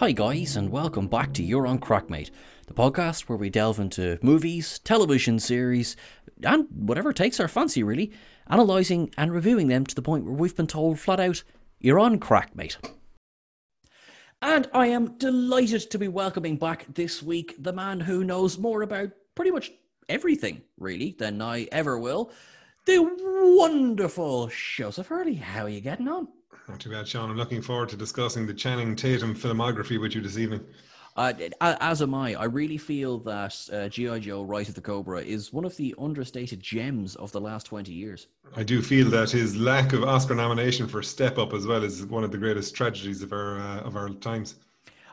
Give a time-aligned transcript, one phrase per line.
[0.00, 2.30] Hi, guys, and welcome back to You're on Crackmate,
[2.66, 5.94] the podcast where we delve into movies, television series,
[6.42, 8.10] and whatever takes our fancy, really,
[8.46, 11.42] analysing and reviewing them to the point where we've been told flat out,
[11.80, 12.76] You're on Crackmate.
[14.42, 18.80] And I am delighted to be welcoming back this week the man who knows more
[18.80, 19.70] about pretty much
[20.08, 22.32] everything, really, than I ever will.
[22.86, 23.00] The
[23.58, 25.34] wonderful Seosamh Hurley.
[25.34, 26.28] How are you getting on?
[26.68, 27.28] Not too bad, Sean.
[27.28, 30.64] I'm looking forward to discussing the Channing Tatum filmography with you this evening.
[31.20, 31.50] Uh,
[31.82, 32.32] as am I.
[32.32, 34.20] I really feel that uh, G.I.
[34.20, 37.92] Joe Rise of the Cobra is one of the understated gems of the last 20
[37.92, 38.28] years.
[38.56, 42.06] I do feel that his lack of Oscar nomination for Step Up as well is
[42.06, 44.54] one of the greatest tragedies of our, uh, of our times.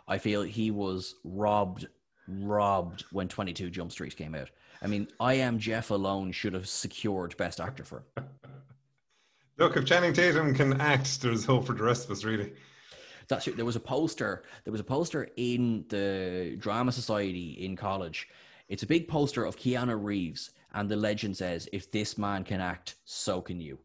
[0.08, 1.90] I feel he was robbed,
[2.30, 4.50] robbed when 22 Jump Street came out.
[4.82, 8.24] I mean, I Am Jeff alone should have secured Best Actor for him.
[9.58, 12.54] Look, if Channing Tatum can act, there's hope for the rest of us, really.
[13.28, 14.44] That's there was a poster.
[14.64, 18.28] There was a poster in the drama society in college.
[18.70, 22.62] It's a big poster of Keanu Reeves, and the legend says, "If this man can
[22.62, 23.80] act, so can you."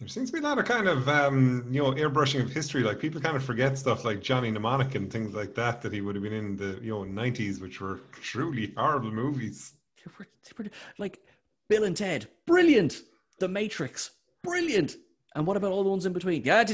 [0.00, 2.82] There seems to be a lot of kind of um, you know airbrushing of history.
[2.82, 6.00] Like people kind of forget stuff like Johnny Mnemonic and things like that that he
[6.00, 9.74] would have been in the you know nineties, which were truly horrible movies.
[9.98, 11.20] They were, they were like
[11.68, 13.02] Bill and Ted, brilliant.
[13.38, 14.10] The Matrix,
[14.42, 14.96] brilliant.
[15.34, 16.42] And what about all the ones in between?
[16.44, 16.64] Yeah, I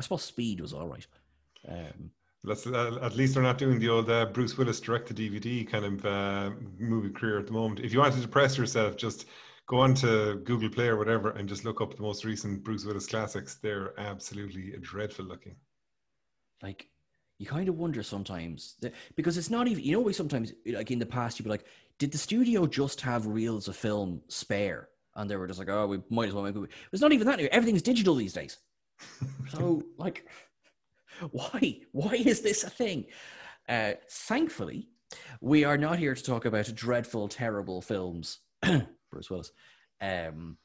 [0.00, 1.06] suppose Speed was all right.
[1.68, 2.10] Um,
[2.46, 5.68] Let's, uh, at least they're not doing the old uh, Bruce Willis direct to DVD
[5.68, 7.80] kind of uh, movie career at the moment.
[7.80, 9.26] If you want to depress yourself, just
[9.66, 12.84] go on to Google Play or whatever and just look up the most recent Bruce
[12.84, 13.56] Willis classics.
[13.56, 15.56] They're absolutely dreadful looking.
[16.62, 16.88] Like,
[17.38, 20.92] you kind of wonder sometimes that, because it's not even, you know, we sometimes, like
[20.92, 21.66] in the past, you'd be like,
[21.98, 24.88] did the studio just have reels of film spare?
[25.16, 27.26] And they were just like, "Oh, we might as well make it." It's not even
[27.26, 27.46] that new.
[27.46, 28.58] Everything's digital these days.
[29.50, 30.26] so, like,
[31.30, 31.80] why?
[31.92, 33.06] Why is this a thing?
[33.68, 34.88] Uh, thankfully,
[35.40, 38.38] we are not here to talk about dreadful, terrible films,
[39.10, 39.50] Bruce Willis,
[40.00, 40.58] um,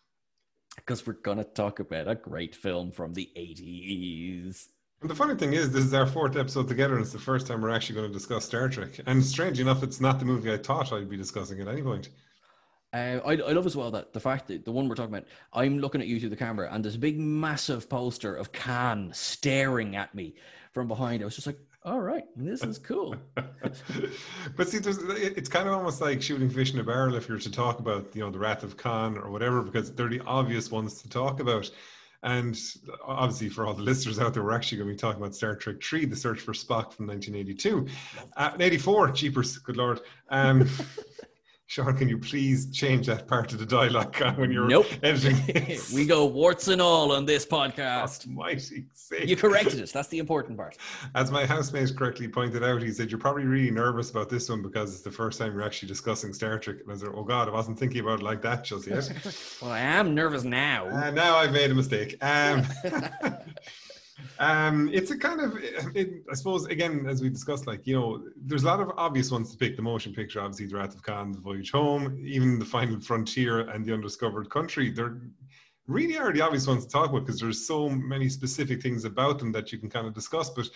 [0.75, 4.69] because we're gonna talk about a great film from the eighties.
[5.01, 7.47] And the funny thing is, this is our fourth episode together, and it's the first
[7.47, 8.99] time we're actually going to discuss Star Trek.
[9.07, 12.09] And strange enough, it's not the movie I thought I'd be discussing at any point.
[12.93, 15.27] Uh, I, I love as well that the fact that the one we're talking about,
[15.53, 19.11] I'm looking at you through the camera, and there's a big, massive poster of Khan
[19.13, 20.35] staring at me
[20.73, 21.21] from behind.
[21.21, 23.15] I was just like, all right, this is cool.
[23.35, 27.51] but see, it's kind of almost like shooting fish in a barrel if you're to
[27.51, 31.01] talk about, you know, the Wrath of Khan or whatever, because they're the obvious ones
[31.01, 31.71] to talk about.
[32.23, 32.59] And
[33.03, 35.55] obviously, for all the listeners out there, we're actually going to be talking about Star
[35.55, 37.87] Trek 3, The Search for Spock from 1982.
[38.37, 40.01] Uh, 84, Jeepers, good Lord.
[40.29, 40.69] Um,
[41.71, 44.87] Sean, can you please change that part of the dialogue when you're nope.
[45.03, 45.79] editing?
[45.93, 48.27] we go warts and all on this podcast.
[48.27, 49.25] Mighty sake.
[49.25, 49.93] You corrected it.
[49.93, 50.75] That's the important part.
[51.15, 54.61] As my housemate correctly pointed out, he said, You're probably really nervous about this one
[54.61, 56.79] because it's the first time you're actually discussing Star Trek.
[56.83, 59.09] And I said, Oh God, I wasn't thinking about it like that just yet.
[59.61, 60.89] well, I am nervous now.
[60.89, 62.17] Uh, now I've made a mistake.
[62.21, 62.65] Um,
[64.39, 65.57] um, it's a kind of,
[65.95, 69.31] it, I suppose, again, as we discussed, like, you know, there's a lot of obvious
[69.31, 69.75] ones to pick.
[69.75, 73.69] The motion picture, obviously, The Wrath of Khan, The Voyage Home, even The Final Frontier
[73.69, 74.91] and The Undiscovered Country.
[74.91, 75.17] They're
[75.87, 79.39] really are the obvious ones to talk about because there's so many specific things about
[79.39, 80.49] them that you can kind of discuss.
[80.49, 80.69] But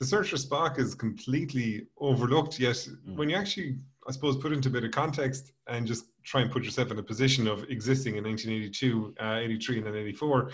[0.00, 2.58] The Search for Spock is completely overlooked.
[2.58, 3.16] Yet, mm.
[3.16, 6.50] when you actually, I suppose, put into a bit of context and just try and
[6.50, 10.50] put yourself in a position of existing in 1982, uh, 83, and then 84,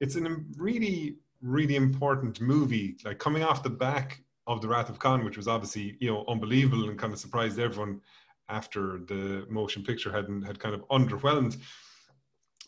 [0.00, 1.16] it's a really
[1.46, 5.48] really important movie, like coming off the back of the Wrath of Khan, which was
[5.48, 8.00] obviously you know unbelievable and kind of surprised everyone
[8.48, 11.56] after the motion picture had had kind of underwhelmed.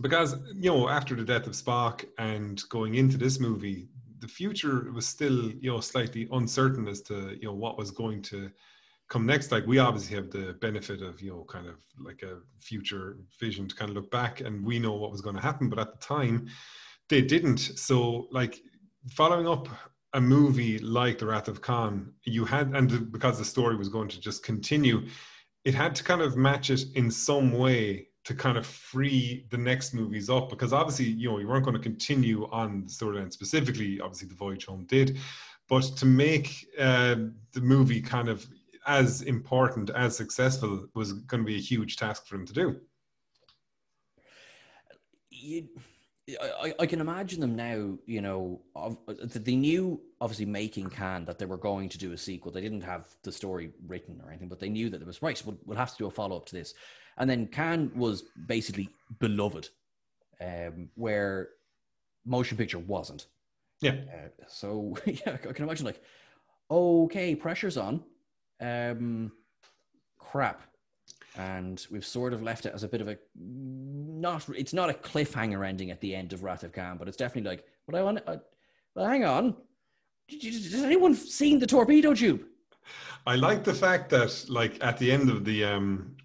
[0.01, 3.89] Because you know after the death of Spock and going into this movie,
[4.21, 8.23] the future was still you know slightly uncertain as to you know what was going
[8.23, 8.51] to
[9.09, 12.39] come next like we obviously have the benefit of you know kind of like a
[12.61, 15.69] future vision to kind of look back and we know what was going to happen
[15.69, 16.47] but at the time
[17.09, 17.59] they didn't.
[17.59, 18.61] So, like,
[19.11, 19.69] following up
[20.15, 24.09] a movie like The Wrath of Khan, you had, and because the story was going
[24.09, 25.07] to just continue,
[25.65, 29.57] it had to kind of match it in some way to kind of free the
[29.57, 33.33] next movies up because obviously you know you weren't going to continue on the storyline
[33.33, 35.17] specifically obviously the voyage home did
[35.67, 37.17] but to make uh,
[37.55, 38.47] the movie kind of
[38.87, 42.77] as important as successful was going to be a huge task for him to do
[45.31, 45.67] you
[46.41, 47.99] I, I can imagine them now.
[48.07, 52.19] You know, of, they knew obviously making Khan that they were going to do a
[52.19, 52.53] sequel.
[52.53, 55.39] They didn't have the story written or anything, but they knew that there was right.
[55.39, 56.75] So we'll, we'll have to do a follow up to this.
[57.17, 58.89] And then Khan was basically
[59.19, 59.69] beloved,
[60.41, 61.51] um, where
[62.25, 63.27] motion picture wasn't.
[63.81, 63.93] Yeah.
[63.93, 66.03] Uh, so yeah, I can imagine like,
[66.71, 68.05] okay, pressure's on.
[68.61, 69.33] Um,
[70.19, 70.63] crap
[71.39, 74.93] and we've sort of left it as a bit of a not it's not a
[74.93, 78.03] cliffhanger ending at the end of Wrath of Khan, but it's definitely like, but I
[78.03, 78.37] want, uh,
[78.95, 79.57] well, hang on,
[80.43, 82.45] has anyone seen the torpedo tube?
[83.27, 86.17] I like the fact that, like, at the end of the, um,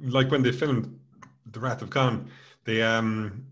[0.00, 0.98] like when they filmed
[1.46, 2.30] the Wrath of Khan,
[2.64, 3.44] they um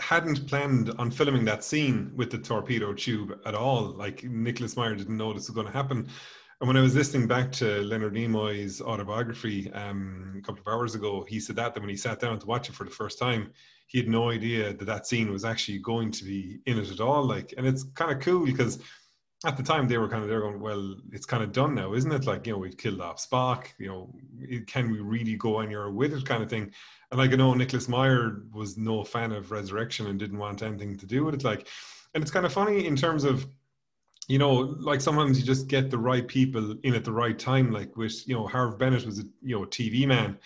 [0.00, 3.82] hadn't planned on filming that scene with the torpedo tube at all.
[3.82, 6.08] Like Nicholas Meyer didn't know this was going to happen.
[6.60, 10.94] And when I was listening back to Leonard Nimoy's autobiography um, a couple of hours
[10.94, 13.18] ago, he said that, that when he sat down to watch it for the first
[13.18, 13.50] time,
[13.86, 17.00] he had no idea that that scene was actually going to be in it at
[17.00, 17.24] all.
[17.24, 18.78] Like, and it's kind of cool because
[19.46, 21.94] at the time they were kind of there going, well, it's kind of done now,
[21.94, 22.26] isn't it?
[22.26, 23.68] Like, you know, we've killed off Spock.
[23.78, 24.14] You know,
[24.66, 26.70] can we really go anywhere with it, kind of thing.
[27.10, 30.98] And like, I know Nicholas Meyer was no fan of Resurrection and didn't want anything
[30.98, 31.42] to do with it.
[31.42, 31.68] Like,
[32.14, 33.46] and it's kind of funny in terms of
[34.30, 37.72] you know, like sometimes you just get the right people in at the right time.
[37.72, 40.38] Like with, you know, Harve Bennett was a you know TV man,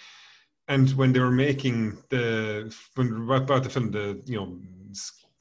[0.68, 4.58] and when they were making the when about the film, the you know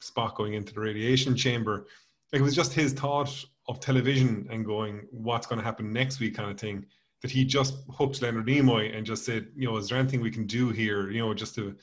[0.02, 1.88] Spock going into the radiation chamber,
[2.34, 3.34] like it was just his thought
[3.70, 6.86] of television and going, what's going to happen next week, kind of thing.
[7.22, 10.30] That he just hooked Leonard Nimoy and just said, you know, is there anything we
[10.30, 11.78] can do here, you know, just to,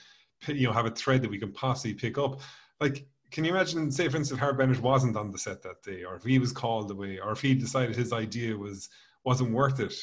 [0.48, 2.42] you know, have a thread that we can possibly pick up.
[2.80, 6.04] Like can you imagine, say, for instance, Harve Bennett wasn't on the set that day,
[6.04, 8.88] or if he was called away, or if he decided his idea was
[9.24, 9.94] wasn't worth it?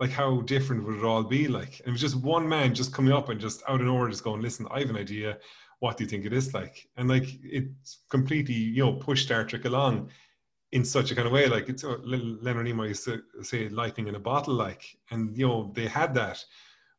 [0.00, 1.46] Like, how different would it all be?
[1.46, 4.24] Like, it was just one man just coming up and just out of nowhere, just
[4.24, 5.38] going, "Listen, I have an idea.
[5.80, 9.44] What do you think it is like?" And like, it's completely, you know, pushed Star
[9.44, 10.10] Trek along
[10.72, 11.48] in such a kind of way.
[11.48, 15.46] Like, it's uh, Leonard Nimoy used to say, "Lightning in a bottle," like, and you
[15.46, 16.44] know, they had that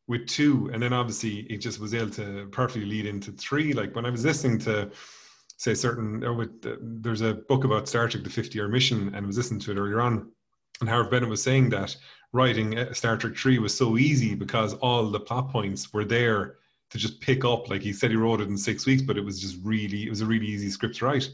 [0.06, 3.72] with two, and then obviously it just was able to perfectly lead into three.
[3.72, 4.90] Like when I was listening to
[5.56, 6.24] say certain.
[6.24, 6.46] Oh,
[6.80, 9.72] there's a book about Star Trek: The 50 Year Mission, and I was listening to
[9.72, 10.30] it earlier on,
[10.80, 11.96] and Harve Bennett was saying that
[12.32, 16.56] writing uh, Star Trek Three was so easy because all the plot points were there
[16.90, 17.70] to just pick up.
[17.70, 20.10] Like he said, he wrote it in six weeks, but it was just really, it
[20.10, 21.30] was a really easy script to write.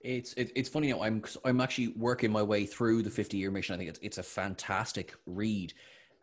[0.00, 1.02] It's it, it's funny now.
[1.02, 3.74] I'm I'm actually working my way through the 50 year mission.
[3.74, 5.74] I think it's it's a fantastic read,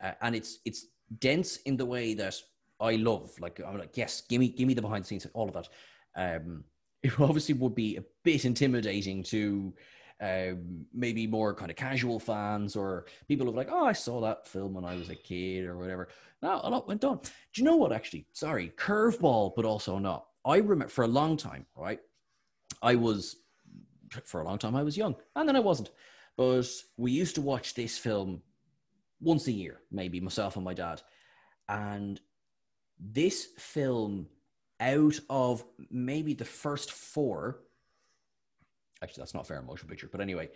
[0.01, 0.87] uh, and it's it's
[1.19, 2.35] dense in the way that
[2.79, 3.31] I love.
[3.39, 5.67] Like I'm like, yes, give me give me the behind the scenes, all of that.
[6.15, 6.63] Um,
[7.07, 9.73] it obviously would be a bit intimidating to
[10.19, 14.21] um, maybe more kind of casual fans or people who are like, oh, I saw
[14.21, 16.09] that film when I was a kid or whatever.
[16.41, 17.17] Now a lot went on.
[17.17, 17.93] Do you know what?
[17.93, 20.25] Actually, sorry, curveball, but also not.
[20.45, 21.99] I remember for a long time, right?
[22.81, 23.35] I was
[24.23, 25.91] for a long time I was young, and then I wasn't.
[26.35, 26.67] But
[26.97, 28.41] we used to watch this film
[29.19, 31.01] once a year, maybe myself and my dad,
[31.67, 32.19] and
[32.99, 34.27] this film
[34.79, 37.59] out of maybe the first four,
[39.01, 40.49] actually, that's not fair motion picture, but anyway,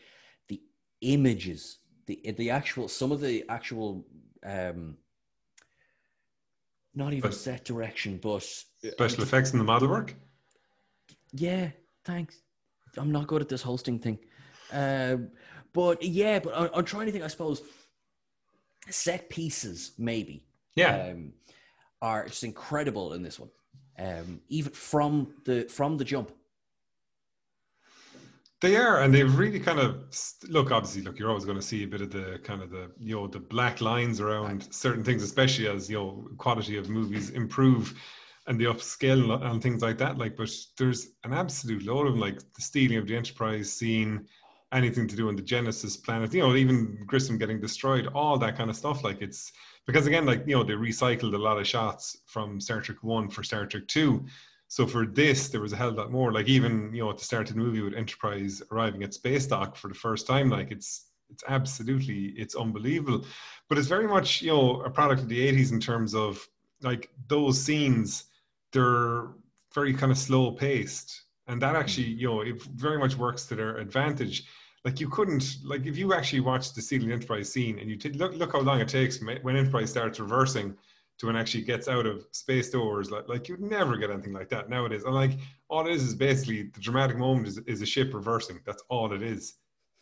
[0.47, 0.61] the
[1.01, 4.05] images, the the actual, some of the actual,
[4.45, 4.97] um,
[6.93, 10.15] not even but, set direction, but special effects in the model work.
[11.33, 11.69] Yeah,
[12.05, 12.41] thanks.
[12.97, 14.19] I'm not good at this hosting thing,
[14.71, 15.29] um,
[15.73, 17.23] but yeah, but I, I'm trying to think.
[17.23, 17.61] I suppose
[18.89, 20.45] set pieces maybe.
[20.75, 21.11] Yeah.
[21.11, 21.33] Um,
[22.01, 23.51] are just incredible in this one
[24.01, 26.31] um, even from the from the jump.
[28.61, 30.03] They are, and they've really kind of
[30.47, 30.71] look.
[30.71, 33.15] Obviously, look, you're always going to see a bit of the kind of the you
[33.15, 34.73] know the black lines around right.
[34.73, 37.93] certain things, especially as you know quality of movies improve
[38.47, 40.17] and the upscale and things like that.
[40.17, 44.25] Like, but there's an absolute load of them, like the stealing of the Enterprise scene,
[44.71, 46.33] anything to do on the Genesis planet.
[46.33, 49.03] You know, even Grissom getting destroyed, all that kind of stuff.
[49.03, 49.51] Like, it's
[49.87, 53.29] because again, like you know, they recycled a lot of shots from Star Trek One
[53.29, 54.25] for Star Trek Two.
[54.67, 56.31] So for this, there was a hell of a lot more.
[56.31, 59.45] Like even you know, at the start of the movie with Enterprise arriving at space
[59.47, 63.25] dock for the first time, like it's it's absolutely it's unbelievable.
[63.69, 66.47] But it's very much you know a product of the '80s in terms of
[66.81, 68.25] like those scenes.
[68.71, 69.27] They're
[69.73, 71.81] very kind of slow paced, and that hmm.
[71.81, 74.45] actually you know it very much works to their advantage
[74.83, 78.09] like you couldn't like if you actually watch the Stealing Enterprise scene and you t-
[78.09, 80.75] look look how long it takes when Enterprise starts reversing
[81.19, 84.49] to when actually gets out of space doors like like you'd never get anything like
[84.49, 85.31] that nowadays and like
[85.69, 89.13] all it is is basically the dramatic moment is, is a ship reversing that's all
[89.13, 89.55] it is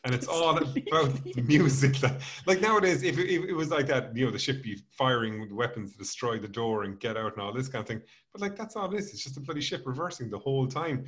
[0.03, 1.97] and it's all about the music.
[1.97, 4.81] That, like nowadays, if it, if it was like that, you know, the ship be
[4.91, 8.01] firing weapons to destroy the door and get out and all this kind of thing.
[8.31, 9.13] But like that's all it is.
[9.13, 11.05] It's just a bloody ship reversing the whole time.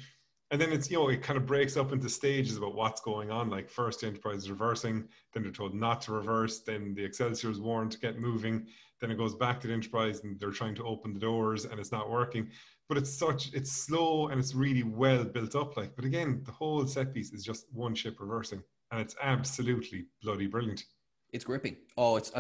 [0.52, 3.32] And then it's you know it kind of breaks up into stages about what's going
[3.32, 3.50] on.
[3.50, 6.60] Like first, the Enterprise is reversing, then they're told not to reverse.
[6.60, 8.68] Then the Excelsior is warned to get moving.
[9.00, 11.80] Then it goes back to the Enterprise, and they're trying to open the doors, and
[11.80, 12.50] it's not working.
[12.90, 15.78] But it's such it's slow and it's really well built up.
[15.78, 20.06] Like, but again, the whole set piece is just one ship reversing and it's absolutely
[20.22, 20.86] bloody brilliant.
[21.32, 21.78] It's gripping.
[21.98, 22.32] Oh, it's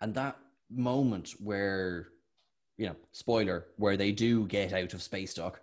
[0.00, 0.36] and that
[0.68, 2.08] moment where,
[2.76, 5.60] you know, spoiler, where they do get out of space dock,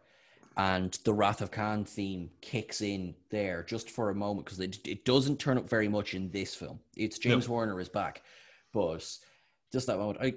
[0.58, 4.80] and the Wrath of Khan theme kicks in there just for a moment because it,
[4.88, 6.80] it doesn't turn up very much in this film.
[6.96, 7.54] It's James no.
[7.54, 8.24] Horner is back,
[8.74, 9.08] but
[9.72, 10.34] just that moment, I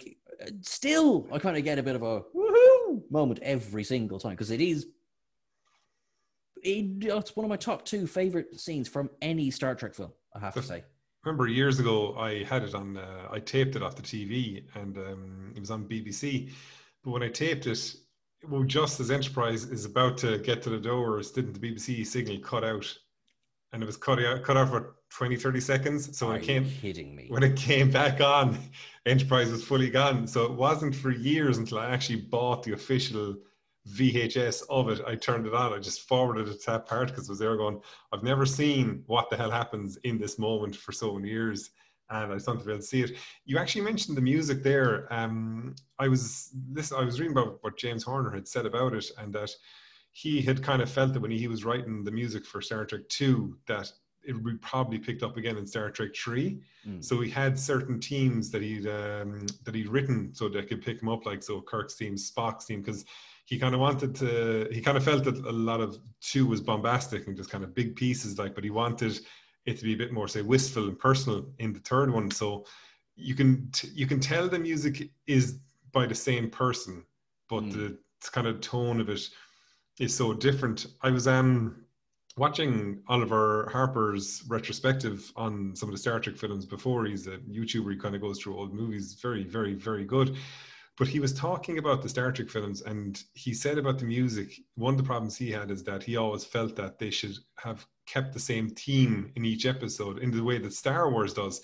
[0.60, 4.50] still I kind of get a bit of a woohoo moment every single time because
[4.50, 4.88] it is
[6.62, 10.12] it, it's one of my top two favorite scenes from any Star Trek film.
[10.34, 10.84] I have to say.
[11.24, 12.98] Remember years ago, I had it on.
[12.98, 16.50] Uh, I taped it off the TV, and um, it was on BBC.
[17.02, 17.94] But when I taped it,
[18.48, 22.38] well, just as Enterprise is about to get to the doors, didn't the BBC signal
[22.38, 22.92] cut out?
[23.72, 26.18] And it was cut out, cut out for 20, 30 seconds.
[26.18, 27.26] So Are when it came, kidding me?
[27.28, 28.58] When it came back on,
[29.06, 30.26] Enterprise was fully gone.
[30.26, 33.36] So it wasn't for years until I actually bought the official
[33.88, 35.00] VHS of it.
[35.06, 35.72] I turned it on.
[35.72, 37.80] I just forwarded it to that part because I was there going,
[38.12, 41.70] I've never seen what the hell happens in this moment for so many years.
[42.10, 43.12] And I just wanted to be able to see it.
[43.44, 45.12] You actually mentioned the music there.
[45.12, 46.92] Um, I was this.
[46.92, 49.50] I was reading about what James Horner had said about it, and that
[50.12, 53.08] he had kind of felt that when he was writing the music for Star Trek
[53.08, 53.90] Two, that
[54.22, 56.60] it would be probably picked up again in Star Trek Three.
[56.86, 57.02] Mm.
[57.04, 60.98] So he had certain teams that he'd um, that he'd written so they could pick
[60.98, 63.04] them up, like so Kirk's team, Spock's team, because
[63.50, 66.60] he kind of wanted to he kind of felt that a lot of two was
[66.60, 69.18] bombastic and just kind of big pieces like but he wanted
[69.70, 72.30] it to be a bit more say wistful and personal in the third one.
[72.30, 72.66] So
[73.16, 75.58] you can you can tell the music is
[75.92, 77.04] by the same person
[77.50, 77.72] but mm.
[77.72, 79.28] the kind of tone of it
[79.98, 80.86] is so different.
[81.02, 81.84] I was um
[82.36, 87.04] watching oliver harper's retrospective on some of the star trek films before.
[87.04, 89.18] He's a youtuber he kind of goes through old movies.
[89.20, 90.36] Very very very good.
[90.96, 94.60] But he was talking about the Star Trek films, and he said about the music.
[94.74, 97.86] One of the problems he had is that he always felt that they should have
[98.10, 101.62] kept the same theme in each episode in the way that Star Wars does.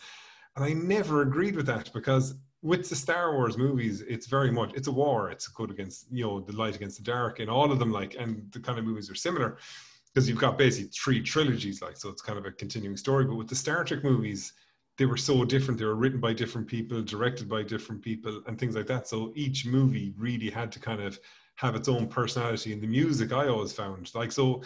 [0.55, 4.73] And I never agreed with that because with the Star Wars movies, it's very much
[4.75, 5.31] it's a war.
[5.31, 7.93] It's a good against you know the light against the dark, and all of them
[7.93, 9.59] like, and the kind of movies are similar
[10.07, 13.25] because you've got basically three trilogies, like so it's kind of a continuing story.
[13.25, 14.53] But with the Star Trek movies,
[14.97, 15.79] they were so different.
[15.79, 19.07] They were written by different people, directed by different people, and things like that.
[19.07, 21.21] So each movie really had to kind of
[21.57, 22.73] have its own personality.
[22.73, 24.63] And the music I always found like so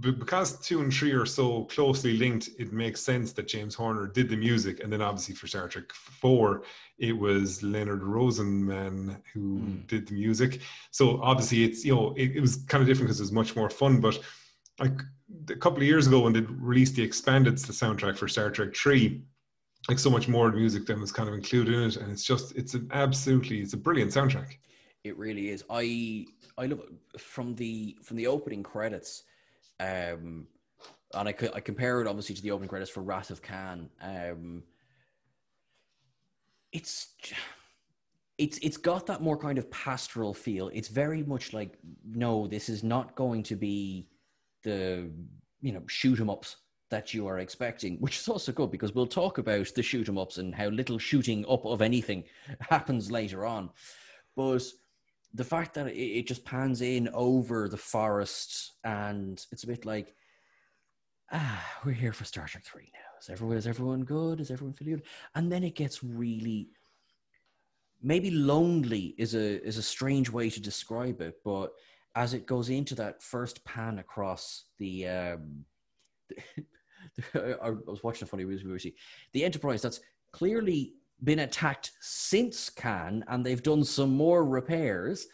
[0.00, 4.28] because two and three are so closely linked, it makes sense that James Horner did
[4.28, 6.62] the music, and then obviously for Star Trek Four,
[6.98, 9.86] it was Leonard Rosenman who mm.
[9.86, 10.60] did the music.
[10.90, 13.56] So obviously, it's you know it, it was kind of different because it was much
[13.56, 14.00] more fun.
[14.00, 14.18] But
[14.78, 15.00] like
[15.48, 18.74] a couple of years ago, when they released the expanded the soundtrack for Star Trek
[18.74, 19.22] Three,
[19.88, 22.54] like so much more music than was kind of included in it and it's just
[22.56, 24.56] it's an absolutely it's a brilliant soundtrack
[25.04, 26.26] it really is i
[26.58, 29.24] i love it from the from the opening credits
[29.80, 30.46] um
[31.14, 33.88] and I, I compare it obviously to the opening credits for Wrath of Khan.
[34.02, 34.62] Um,
[36.72, 37.14] it's
[38.38, 40.70] it's it's got that more kind of pastoral feel.
[40.74, 44.08] It's very much like no, this is not going to be
[44.62, 45.10] the
[45.60, 46.56] you know shoot 'em ups
[46.90, 50.18] that you are expecting, which is also good because we'll talk about the shoot 'em
[50.18, 52.24] ups and how little shooting up of anything
[52.60, 53.70] happens later on.
[54.36, 54.64] But
[55.36, 59.84] the fact that it, it just pans in over the forest and it's a bit
[59.84, 60.14] like,
[61.30, 63.18] ah, we're here for Star Trek 3 now.
[63.20, 64.40] Is everyone, is everyone good?
[64.40, 65.06] Is everyone feeling good?
[65.34, 66.70] And then it gets really,
[68.02, 71.72] maybe lonely is a, is a strange way to describe it, but
[72.14, 75.64] as it goes into that first pan across the, um,
[77.34, 78.94] I was watching a funny movie.
[79.34, 80.00] The Enterprise that's
[80.32, 85.26] clearly been attacked since Khan, and they've done some more repairs.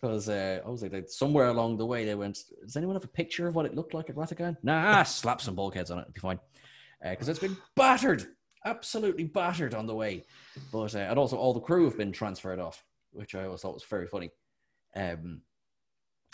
[0.00, 3.08] Because uh, I was like, somewhere along the way, they went, Does anyone have a
[3.08, 4.56] picture of what it looked like at Khan?
[4.62, 6.38] Nah, slap some bulkheads on it, it'll be fine.
[7.02, 8.26] Because uh, it's been battered,
[8.64, 10.24] absolutely battered on the way.
[10.72, 13.74] But uh, and also all the crew have been transferred off, which I always thought
[13.74, 14.30] was very funny.
[14.94, 15.42] Um,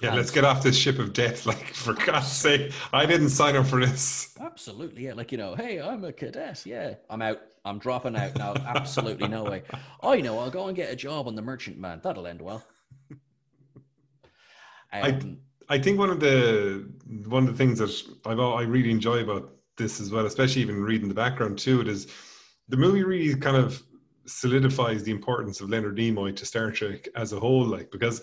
[0.00, 1.46] yeah, and let's get off this ship of death.
[1.54, 4.34] Like, for God's sake, I didn't sign up for this.
[4.40, 5.04] Absolutely.
[5.04, 5.14] Yeah.
[5.14, 6.64] Like, you know, hey, I'm a cadet.
[6.66, 6.94] Yeah.
[7.08, 7.40] I'm out.
[7.64, 8.54] I'm dropping out now.
[8.66, 9.62] Absolutely no way.
[10.02, 10.38] I know.
[10.38, 12.00] I'll go and get a job on the Merchantman.
[12.02, 12.64] That'll end well.
[14.92, 16.88] Um, I, I think one of the
[17.26, 17.90] one of the things that
[18.26, 21.88] I've, I really enjoy about this as well, especially even reading the background to it,
[21.88, 22.06] is
[22.68, 23.82] the movie really kind of
[24.26, 27.64] solidifies the importance of Leonard Nimoy to Star Trek as a whole.
[27.64, 28.22] Like because,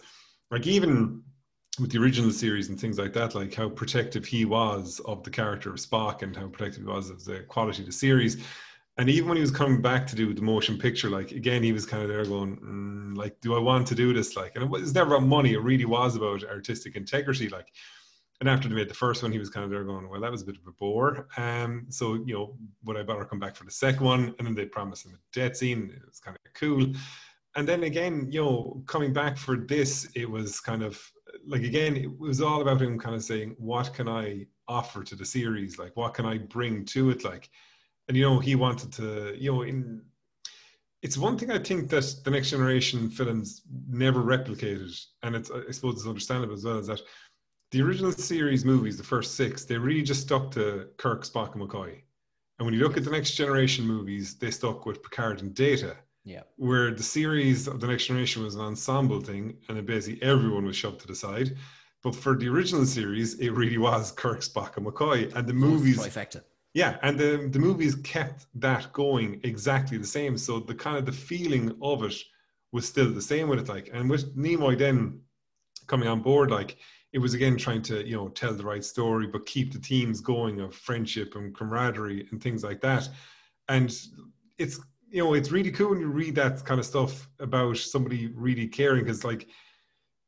[0.50, 1.22] like even
[1.80, 5.30] with the original series and things like that, like how protective he was of the
[5.30, 8.44] character of Spock and how protective he was of the quality of the series.
[8.98, 11.72] And even when he was coming back to do the motion picture, like again, he
[11.72, 14.36] was kind of there going, mm, like, do I want to do this?
[14.36, 15.54] Like, and it was never about money.
[15.54, 17.48] It really was about artistic integrity.
[17.48, 17.68] Like,
[18.42, 20.32] and after they made the first one, he was kind of there going, well, that
[20.32, 21.28] was a bit of a bore.
[21.38, 24.36] Um, so, you know, would I better come back for the second one?
[24.38, 25.94] And then they promised him a death scene.
[25.96, 26.94] It was kind of cool.
[27.56, 31.02] And then again, you know, coming back for this, it was kind of
[31.48, 35.16] like, again, it was all about him kind of saying, what can I offer to
[35.16, 35.78] the series?
[35.78, 37.24] Like, what can I bring to it?
[37.24, 37.50] Like,
[38.08, 40.02] and, you know, he wanted to, you know, in,
[41.02, 45.72] it's one thing I think that the next generation films never replicated, and it's I
[45.72, 47.02] suppose it's understandable as well, is that
[47.72, 51.64] the original series movies, the first six, they really just stuck to Kirk, Spock, and
[51.64, 52.02] McCoy.
[52.60, 55.98] And when you look at the next generation movies, they stuck with Picard and Data.
[56.24, 56.42] Yeah.
[56.58, 60.76] Where the series of the next generation was an ensemble thing, and basically everyone was
[60.76, 61.58] shoved to the side.
[62.04, 65.34] But for the original series, it really was Kirk, Spock, and McCoy.
[65.36, 66.00] And the movies.
[66.00, 66.44] Trifecta.
[66.74, 70.38] Yeah, and the the movies kept that going exactly the same.
[70.38, 72.16] So the kind of the feeling of it
[72.72, 75.20] was still the same with it, like, and with Nimoy then
[75.88, 76.78] coming on board, like
[77.14, 80.22] it was again trying to you know tell the right story but keep the teams
[80.22, 83.08] going of friendship and camaraderie and things like that
[83.70, 83.96] and
[84.58, 84.80] it's
[85.12, 88.68] you know it's really cool when you read that kind of stuff about somebody really
[88.68, 89.48] caring because like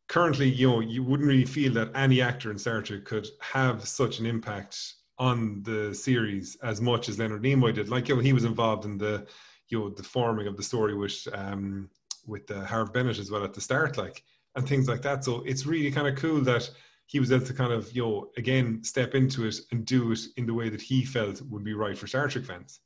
[0.08, 3.88] currently you know you wouldn't really feel that any actor in Star Trek could have
[3.88, 8.22] such an impact on the series as much as Leonard Nimoy did like you know
[8.22, 9.26] he was involved in the
[9.70, 11.90] you know the forming of the story with um
[12.28, 14.24] with uh, Harve Bennett as well at the start like
[14.56, 15.24] and things like that.
[15.24, 16.70] So it's really kind of cool that
[17.08, 20.20] he was able to kind of, you know, again, step into it and do it
[20.38, 22.80] in the way that he felt would be right for Star Trek fans.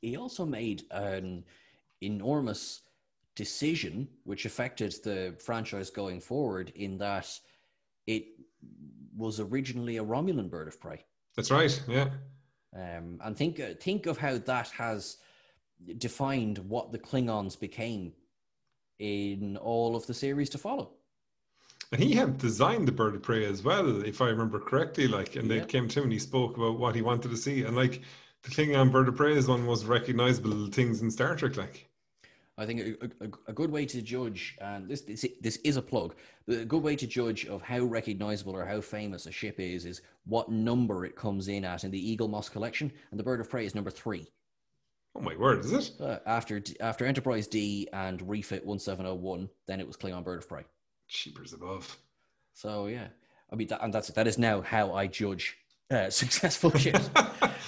[0.00, 1.44] He also made an
[2.00, 2.80] enormous
[3.34, 7.28] decision which affected the franchise going forward in that
[8.06, 8.24] it
[9.16, 11.04] was originally a Romulan bird of prey.
[11.36, 11.82] That's right.
[11.88, 12.08] Yeah.
[12.74, 15.16] Um, and think think of how that has
[15.98, 18.12] defined what the Klingons became
[18.98, 20.90] in all of the series to follow.
[21.92, 25.08] And he had designed the bird of prey as well, if I remember correctly.
[25.08, 25.60] Like, and yeah.
[25.60, 27.64] they came to him and he spoke about what he wanted to see.
[27.64, 28.02] And like,
[28.42, 31.56] the Klingon bird of prey is one of the most recognizable things in Star Trek.
[31.56, 31.90] Like,
[32.58, 35.82] I think a, a, a, good way to judge, and this, this this is a
[35.82, 36.14] plug,
[36.46, 40.02] a good way to judge of how recognizable or how famous a ship is is
[40.26, 43.64] what number it comes in at in the Eaglemoss collection, and the Bird of Prey
[43.64, 44.28] is number three.
[45.16, 45.92] Oh my word, is it?
[45.98, 50.64] Uh, after after Enterprise D and Refit 1701, then it was Klingon Bird of Prey.
[51.08, 51.96] Cheapers above.
[52.52, 53.08] So yeah,
[53.50, 55.56] I mean, that, and that's that is now how I judge
[55.90, 57.10] uh, successful ships.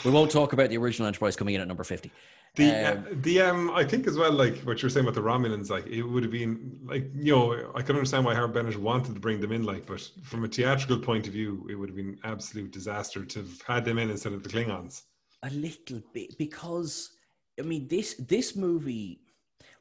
[0.05, 2.11] we won't talk about the original Enterprise coming in at number 50.
[2.55, 5.23] The um, uh, the um I think as well like what you're saying about the
[5.23, 8.77] Romulans like it would have been like you know I can understand why Harve Bennett
[8.77, 11.89] wanted to bring them in like but from a theatrical point of view it would
[11.89, 15.05] have been absolute disaster to have had them in instead of the Klingons.
[15.45, 17.17] A little bit because
[17.59, 19.21] I mean, this this movie,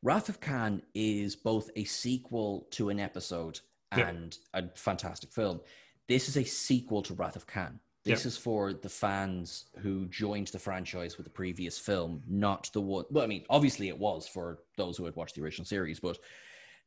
[0.04, 3.60] Wrath of Khan, is both a sequel to an episode
[3.92, 4.62] and yeah.
[4.62, 5.62] a fantastic film.
[6.08, 7.80] This is a sequel to Wrath of Khan.
[8.04, 8.30] This yeah.
[8.30, 13.06] is for the fans who joined the franchise with the previous film, not the one.
[13.12, 16.18] Well, I mean, obviously it was for those who had watched the original series, but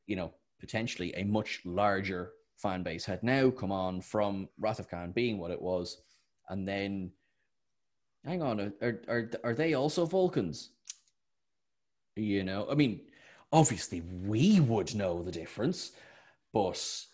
[0.06, 4.88] you know, potentially a much larger fan base had now come on from Wrath of
[4.88, 6.02] Khan being what it was,
[6.48, 7.12] and then
[8.24, 10.70] hang on, are are are they also Vulcans?
[12.16, 13.02] You know, I mean,
[13.52, 15.92] obviously we would know the difference,
[16.52, 17.04] but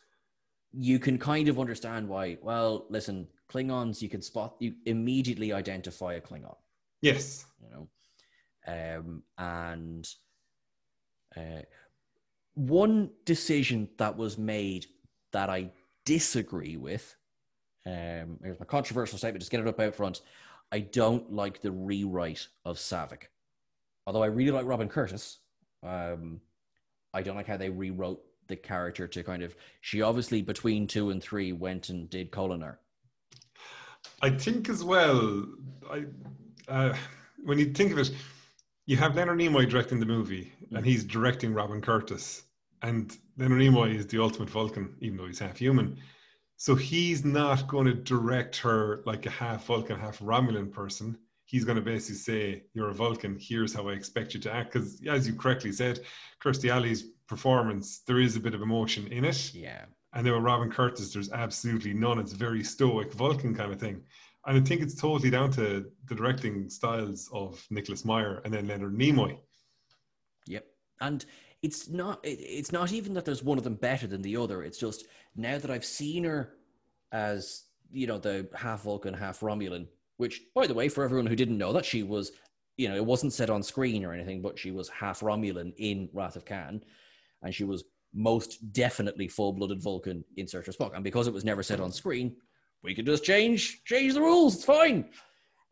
[0.73, 2.39] you can kind of understand why.
[2.43, 6.57] Well, listen, Klingons, you can spot, you immediately identify a Klingon.
[7.03, 7.45] Yes.
[7.63, 7.89] You know,
[8.67, 10.09] um, and
[11.37, 11.63] uh,
[12.55, 14.87] one decision that was made
[15.33, 15.71] that I
[16.05, 17.17] disagree with.
[17.87, 19.41] Um, here's my controversial statement.
[19.41, 20.21] Just get it up out front.
[20.71, 23.25] I don't like the rewrite of Saavik
[24.11, 25.39] although I really like Robin Curtis,
[25.85, 26.41] um,
[27.15, 29.55] I don't like how they rewrote the character to kind of.
[29.81, 32.79] She obviously between two and three went and did Kolinahr.
[34.23, 35.47] I think as well.
[35.91, 36.05] I
[36.69, 36.95] uh,
[37.43, 38.13] when you think of it,
[38.87, 40.77] you have Leonard Nimoy directing the movie, mm.
[40.77, 42.45] and he's directing Robin Curtis,
[42.83, 45.97] and Leonard Nimoy is the ultimate Vulcan, even though he's half human.
[46.57, 51.17] So he's not going to direct her like a half Vulcan, half Romulan person
[51.51, 54.73] he's going to basically say, You're a Vulcan, here's how I expect you to act.
[54.73, 56.01] Because, as you correctly said,
[56.43, 59.53] Kirstie Alley's performance, there is a bit of emotion in it.
[59.53, 59.87] Yeah.
[60.13, 62.19] And then with Robin Curtis, there's absolutely none.
[62.19, 64.03] It's very stoic Vulcan kind of thing.
[64.47, 68.67] And I think it's totally down to the directing styles of Nicholas Meyer and then
[68.67, 69.39] Leonard Nimoy.
[70.47, 70.67] Yep.
[71.01, 71.25] And
[71.63, 74.63] it's not it's not even that there's one of them better than the other.
[74.63, 76.55] It's just now that I've seen her
[77.13, 81.37] as, you know, the half Vulcan, half Romulan, which by the way, for everyone who
[81.37, 82.33] didn't know that she was,
[82.79, 86.09] you know, it wasn't said on screen or anything, but she was half Romulan in
[86.15, 86.83] Wrath of Khan.
[87.43, 90.95] And she was most definitely full-blooded Vulcan in Search for Spock.
[90.95, 92.37] And because it was never said on screen,
[92.83, 94.57] we could just change change the rules.
[94.57, 95.11] It's fine.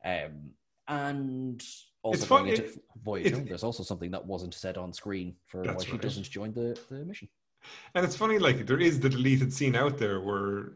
[0.04, 0.50] Um,
[0.86, 1.62] and
[2.02, 5.62] also It's going into Voyager, it- there's also something that wasn't said on screen for
[5.62, 6.00] why she right.
[6.00, 7.28] doesn't join the, the mission.
[7.94, 10.74] And it's funny, like there is the deleted scene out there where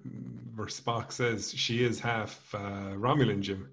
[0.56, 3.70] where Spock says she is half uh, Romulan, Jim.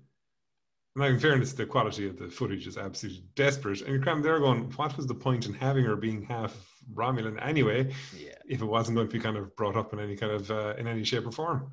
[0.95, 3.81] Now, in fairness, the quality of the footage is absolutely desperate.
[3.81, 6.55] And you're kind there going, what was the point in having her being half
[6.93, 8.35] Romulan anyway, Yeah.
[8.47, 10.73] if it wasn't going to be kind of brought up in any kind of uh,
[10.77, 11.71] in any shape or form?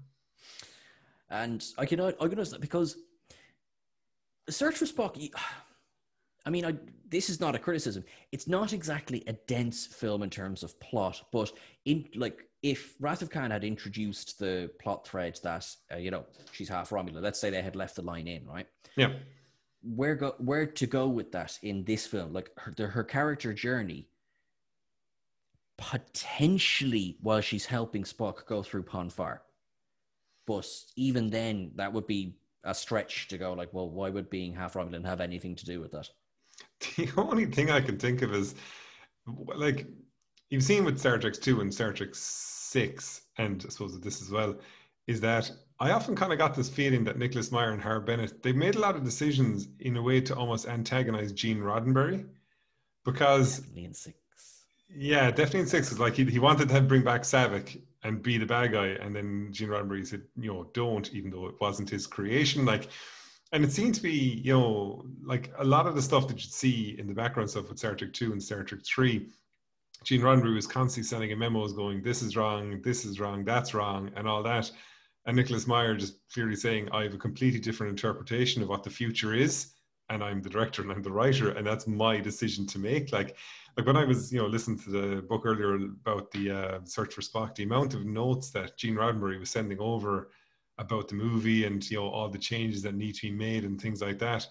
[1.30, 2.96] And I can I can understand because
[4.48, 5.30] Search for Spock.
[6.46, 6.74] I mean, I,
[7.08, 8.04] this is not a criticism.
[8.30, 11.50] It's not exactly a dense film in terms of plot, but
[11.86, 16.24] in like if Wrath of Khan had introduced the plot thread that uh, you know
[16.52, 18.66] she's half Romulan, let's say they had left the line in, right?
[18.96, 19.14] Yeah.
[19.82, 22.32] Where go where to go with that in this film?
[22.32, 24.08] Like her the, her character journey,
[25.78, 29.42] potentially while she's helping Spock go through Pon farr.
[30.46, 34.54] But even then, that would be a stretch to go like, well, why would being
[34.54, 36.08] half Romulan have anything to do with that?
[36.96, 38.54] The only thing I can think of is
[39.56, 39.86] like
[40.50, 44.30] you've seen with Star Trek 2 and Star Trek 6, and I suppose this as
[44.30, 44.56] well,
[45.06, 48.42] is that I often kind of got this feeling that Nicholas Meyer and Harve Bennett,
[48.42, 52.26] they've made a lot of decisions in a way to almost antagonize Gene Roddenberry.
[53.04, 54.18] Because, Definitely in six.
[54.88, 58.38] Yeah, definitely in 6 is like he, he wanted to bring back Saavik and be
[58.38, 58.86] the bad guy.
[58.86, 62.64] And then Gene Roddenberry said, you know, don't, even though it wasn't his creation.
[62.64, 62.88] Like,
[63.52, 64.12] and it seemed to be,
[64.44, 67.68] you know, like a lot of the stuff that you'd see in the background stuff
[67.68, 69.28] with Star Trek 2 and Star Trek 3,
[70.04, 73.74] Gene Roddenberry was constantly sending him memos going, this is wrong, this is wrong, that's
[73.74, 74.70] wrong, and all that.
[75.26, 78.90] And Nicholas Meyer just clearly saying, I have a completely different interpretation of what the
[78.90, 79.72] future is,
[80.08, 83.12] and I'm the director and I'm the writer, and that's my decision to make.
[83.12, 83.36] Like,
[83.76, 87.14] like when I was, you know, listening to the book earlier about the uh, Search
[87.14, 90.30] for Spock, the amount of notes that Gene Roddenberry was sending over
[90.78, 93.80] about the movie and you know all the changes that need to be made and
[93.80, 94.46] things like that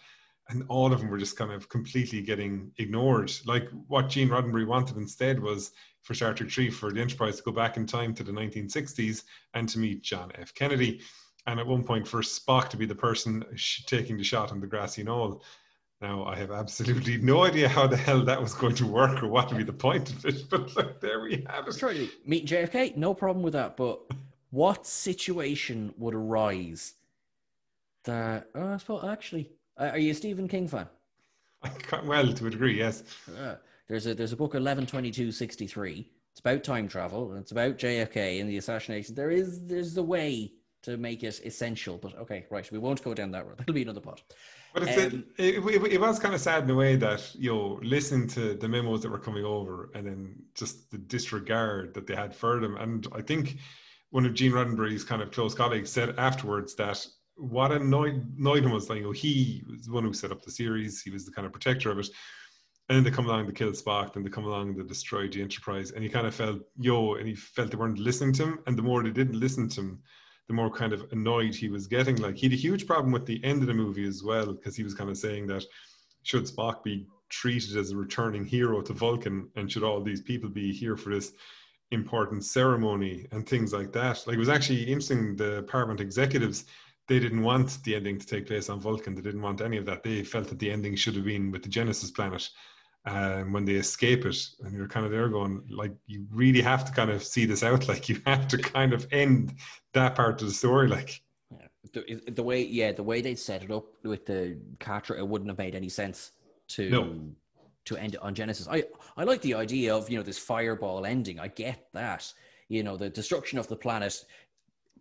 [0.50, 3.32] and all of them were just kind of completely getting ignored.
[3.46, 5.72] Like what gene roddenberry wanted instead was
[6.04, 9.24] for star trek 3 for the enterprise to go back in time to the 1960s
[9.56, 10.54] and to meet john f.
[10.54, 11.02] Kennedy
[11.48, 14.60] and at one point for spock to be the person sh- taking the shot on
[14.60, 15.44] the grassy knoll
[16.02, 19.28] now i have absolutely no idea how the hell that was going to work or
[19.28, 22.46] what would be the point of it but look there we have it Try meet
[22.46, 23.76] JFK, no problem with that.
[23.78, 24.00] But
[24.52, 26.94] what situation would arise
[28.04, 28.48] that?
[28.56, 30.88] Oh, I suppose actually, uh, are you a Stephen King fan?
[31.64, 31.72] I
[32.06, 33.04] well to a degree yes
[33.40, 33.56] Uh,
[33.88, 36.12] there's a there's a book eleven twenty two sixty three.
[36.32, 37.32] It's about time travel.
[37.32, 39.16] And it's about JFK and the assassination.
[39.16, 40.54] There is there's a way
[40.86, 42.72] to make it essential, but okay, right.
[42.72, 43.58] We won't go down that road.
[43.58, 44.22] That'll be another pot.
[44.74, 47.52] But it's, Um, it, it, it was kind of sad in a way that, you
[47.54, 52.06] know, listening to the memos that were coming over and then just the disregard that
[52.08, 52.78] they had for them.
[52.78, 53.58] And I think
[54.12, 58.72] one of Gene Roddenberry's kind of close colleagues said afterwards that what annoyed, annoyed him
[58.72, 61.26] was like, you know, he was the one who set up the series, he was
[61.26, 62.10] the kind of protector of it.
[62.88, 65.42] And then they come along to kill Spock, then they come along to destroy the
[65.42, 65.92] Enterprise.
[65.92, 68.60] And he kind of felt, yo, and he felt they weren't listening to him.
[68.68, 70.00] And the more they didn't listen to him,
[70.48, 72.18] the more kind of annoyed he was getting.
[72.18, 74.76] Like he had a huge problem with the end of the movie as well, because
[74.76, 75.64] he was kind of saying that
[76.24, 80.50] should Spock be treated as a returning hero to Vulcan, and should all these people
[80.50, 81.34] be here for this
[81.92, 84.24] important ceremony and things like that?
[84.26, 85.36] Like it was actually interesting.
[85.36, 86.66] The Paramount executives
[87.08, 89.14] they didn't want the ending to take place on Vulcan.
[89.14, 90.04] They didn't want any of that.
[90.04, 92.50] They felt that the ending should have been with the Genesis planet.
[93.08, 96.84] Um, when they escape it, and you're kind of there going, like, you really have
[96.86, 97.88] to kind of see this out.
[97.88, 99.54] Like, you have to kind of end
[99.94, 100.88] that part of the story.
[100.88, 101.68] Like, Yeah.
[101.94, 105.52] The, the way, yeah, the way they set it up with the Katra, it wouldn't
[105.52, 106.32] have made any sense
[106.70, 107.20] to No.
[107.86, 108.68] to end it on Genesis.
[108.68, 111.40] I I like the idea of you know this fireball ending.
[111.40, 112.34] I get that.
[112.70, 114.26] You know the destruction of the planet,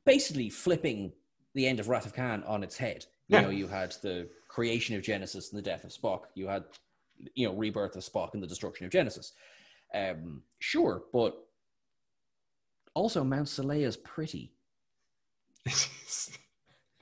[0.04, 1.10] basically flipping
[1.54, 3.06] the end of Wrath of Khan on its head.
[3.28, 3.40] You Yeah.
[3.44, 6.24] know, you had the creation of Genesis and the death of Spock.
[6.34, 6.64] You had
[7.34, 9.32] you know rebirth of Spock and the destruction of Genesis.
[9.94, 11.36] Um, sure, but
[12.94, 14.52] also Mount Seleya's pretty.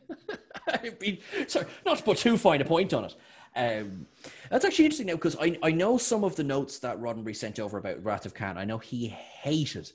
[0.69, 3.17] I mean, sorry, not to put too fine a point on it.
[3.55, 4.07] Um,
[4.51, 7.61] that's actually interesting now because I, I know some of the notes that Roddenberry sent
[7.61, 8.57] over about Wrath of Khan.
[8.57, 9.91] I know he hated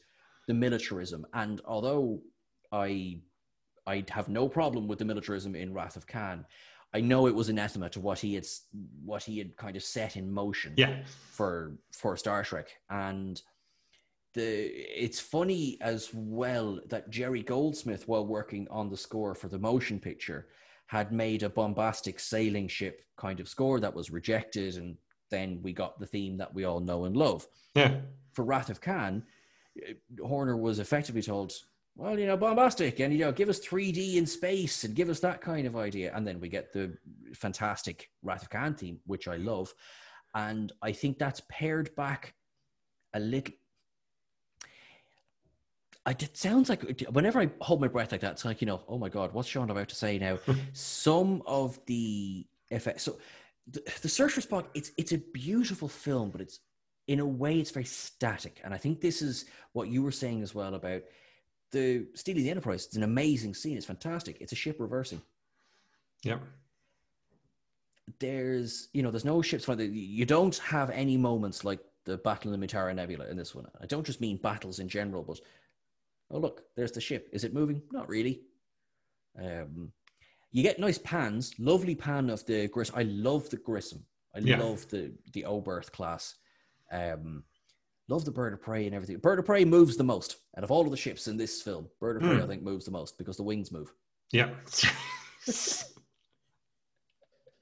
[0.48, 2.22] the militarism, and although
[2.72, 3.20] I
[3.88, 6.46] I'd have no problem with the militarism in Wrath of Khan.
[6.98, 8.46] I know it was anathema to what he had
[9.06, 11.04] what he had kind of set in motion Yeah.
[11.32, 13.40] for for Star Trek, and
[14.34, 14.50] the
[15.06, 20.00] it's funny as well that Jerry Goldsmith, while working on the score for the motion
[20.00, 20.48] picture,
[20.88, 24.98] had made a bombastic sailing ship kind of score that was rejected, and
[25.30, 27.46] then we got the theme that we all know and love.
[27.76, 28.02] Yeah.
[28.34, 29.24] For Wrath of Khan,
[29.86, 29.94] eh,
[30.32, 31.54] Horner was effectively told,
[31.98, 35.20] well, you know, bombastic, and you know, give us 3D in space and give us
[35.22, 36.96] that kind of idea, and then we get the
[37.34, 39.74] fantastic Wrath of Khan theme, which I love,
[40.36, 42.36] and I think that's pared back
[43.16, 43.54] a little.
[46.06, 48.84] I, it sounds like whenever I hold my breath like that, it's like you know,
[48.88, 50.38] oh my god, what's Sean about to say now?
[50.74, 53.04] Some of the effects.
[53.04, 53.18] So
[53.72, 56.60] the, the Search for Spock, it's it's a beautiful film, but it's
[57.08, 60.44] in a way it's very static, and I think this is what you were saying
[60.44, 61.02] as well about
[61.72, 62.86] the Stealing the Enterprise.
[62.86, 63.78] It's an amazing scene.
[63.78, 64.38] It's fantastic.
[64.40, 65.22] It's a ship reversing.
[66.24, 66.40] Yeah.
[68.20, 69.68] There's you know, there's no ships.
[69.68, 73.66] You don't have any moments like the battle in the Mutara Nebula in this one.
[73.82, 75.40] I don't just mean battles in general, but
[76.32, 77.28] oh look, there's the ship.
[77.34, 77.82] Is it moving?
[77.92, 78.42] Not really.
[79.38, 79.92] Um,
[80.52, 82.96] you get nice pans, lovely pan of the Grissom.
[82.98, 84.06] I love the Grissom.
[84.34, 84.60] I Yeah.
[84.60, 86.36] love the the Oberth class.
[86.92, 87.44] Um,
[88.08, 89.18] love the Bird of Prey and everything.
[89.18, 91.88] Bird of Prey moves the most out of all of the ships in this film.
[92.00, 92.44] Bird of Prey, Hmm.
[92.44, 93.94] I think, moves the most because the wings move.
[94.32, 94.46] Yeah.
[94.46, 94.56] Um,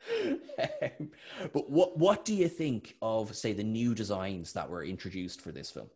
[1.53, 5.51] but what what do you think of say the new designs that were introduced for
[5.51, 5.89] this film?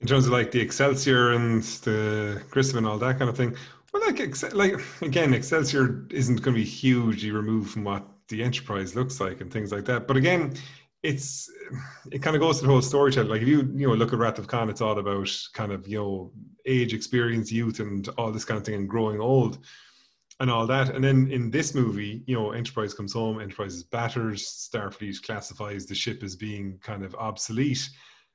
[0.00, 3.56] in terms of like the Excelsior and the Grissom and all that kind of thing.
[3.92, 8.94] Well, like, like again, Excelsior isn't going to be hugely removed from what the Enterprise
[8.94, 10.06] looks like and things like that.
[10.06, 10.54] But again,
[11.04, 11.50] it's
[12.10, 13.28] it kind of goes to the whole storytelling.
[13.28, 15.86] Like if you you know look at Wrath of Khan, it's all about kind of
[15.86, 16.32] you know
[16.66, 19.58] age, experience, youth, and all this kind of thing, and growing old.
[20.40, 23.84] And all that, and then in this movie, you know, Enterprise comes home, Enterprise is
[23.84, 27.88] battered, Starfleet classifies the ship as being kind of obsolete,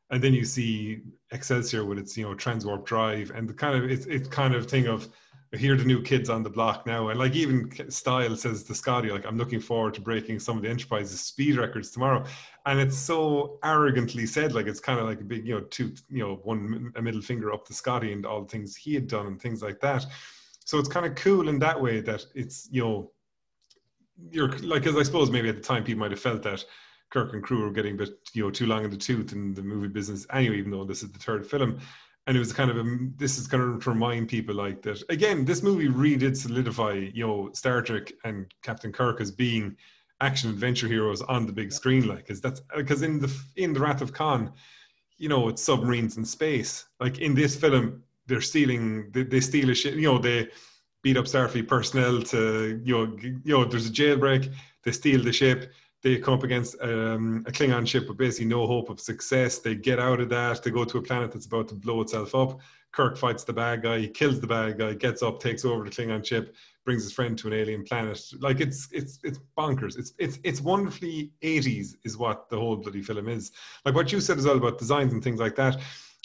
[0.09, 1.01] and then you see
[1.31, 4.67] Excelsior with its you know transwarp drive and the kind of it's it's kind of
[4.67, 5.09] thing of
[5.57, 7.09] here the new kids on the block now.
[7.09, 10.63] And like even Styles says to Scotty like I'm looking forward to breaking some of
[10.63, 12.23] the Enterprise's speed records tomorrow.
[12.65, 15.93] And it's so arrogantly said like it's kind of like a big you know two
[16.09, 19.07] you know one a middle finger up to Scotty and all the things he had
[19.07, 20.05] done and things like that.
[20.65, 23.11] So it's kind of cool in that way that it's you know
[24.31, 26.63] you're like as I suppose maybe at the time people might have felt that
[27.09, 29.53] Kirk and crew were getting a bit, you know, too long in the tooth in
[29.53, 31.79] the movie business anyway, even though this is the third film.
[32.29, 35.01] And it was kind of a, this is kind of to remind people like that.
[35.09, 39.75] Again, this movie really did solidify, you know, Star Trek and Captain Kirk as being
[40.21, 43.79] action adventure heroes on the big screen, like, because that's because in the in the
[43.79, 44.53] Wrath of Khan,
[45.17, 46.85] you know, it's submarines in space.
[46.99, 50.49] Like in this film, they're stealing, they, they steal a ship, you know, they
[51.01, 55.33] beat up Starfleet personnel to, you know, you know, there's a jailbreak, they steal the
[55.33, 59.59] ship they come up against um, a Klingon ship with basically no hope of success.
[59.59, 60.63] They get out of that.
[60.63, 62.59] They go to a planet that's about to blow itself up.
[62.91, 65.91] Kirk fights the bad guy, he kills the bad guy, gets up, takes over the
[65.91, 68.19] Klingon ship, brings his friend to an alien planet.
[68.39, 69.97] Like it's it's it's bonkers.
[69.99, 73.51] It's it's it's wonderfully 80s is what the whole bloody film is.
[73.85, 75.77] Like what you said as well about designs and things like that.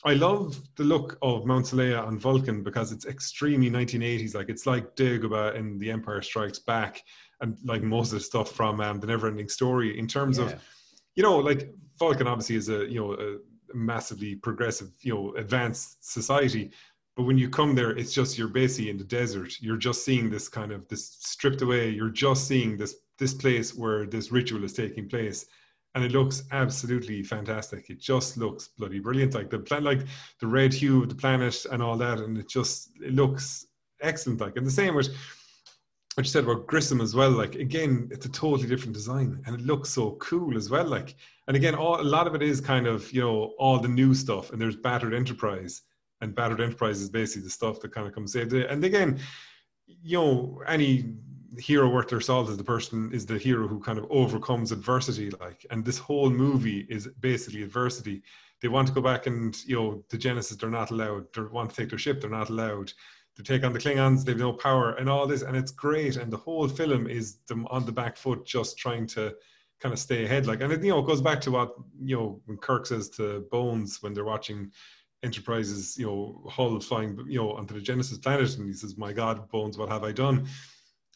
[0.06, 4.34] I love the look of Mount Seleya on Vulcan because it's extremely 1980s.
[4.34, 7.02] Like it's like Dagobah in The Empire Strikes Back
[7.40, 10.44] and like most of the stuff from um, the Neverending Story in terms Yeah.
[10.44, 10.62] of,
[11.16, 13.38] you know, like Vulcan obviously is a you know a
[13.76, 16.70] massively progressive you know advanced society,
[17.16, 19.52] but when you come there, it's just you're basically in the desert.
[19.60, 21.90] You're just seeing this kind of this stripped away.
[21.90, 25.46] You're just seeing this this place where this ritual is taking place.
[25.96, 27.88] And it looks absolutely fantastic.
[27.88, 29.34] It just looks bloody brilliant.
[29.34, 30.00] Like the plan, like
[30.40, 33.66] the red hue of the planet and all that, and it just it looks
[34.02, 34.40] excellent.
[34.40, 35.10] Like and the same with
[36.16, 37.30] what you said about Grissom as well.
[37.30, 40.86] Like again, it's a totally different design, and it looks so cool as well.
[40.86, 41.16] Like
[41.48, 44.14] and again, all, a lot of it is kind of you know all the new
[44.14, 45.82] stuff, and there's Battered Enterprise,
[46.20, 48.70] and Battered Enterprise is basically the stuff that kind of comes save the.
[48.70, 49.18] And again,
[49.86, 51.14] you know, any
[51.58, 55.30] hero worth their salt is the person is the hero who kind of overcomes adversity.
[55.40, 58.22] Like, and this whole movie is basically adversity.
[58.60, 61.32] They want to go back and you know the Genesis, they're not allowed.
[61.34, 62.92] They want to take their ship, they're not allowed
[63.36, 64.24] to take on the Klingons.
[64.24, 66.16] They've no power and all this, and it's great.
[66.16, 69.34] And the whole film is them on the back foot, just trying to
[69.80, 70.46] kind of stay ahead.
[70.46, 73.08] Like, and it, you know, it goes back to what you know when Kirk says
[73.10, 74.70] to Bones when they're watching
[75.22, 79.12] Enterprise's, you know, hull flying, you know, onto the Genesis planet, and he says, "My
[79.12, 80.46] God, Bones, what have I done?"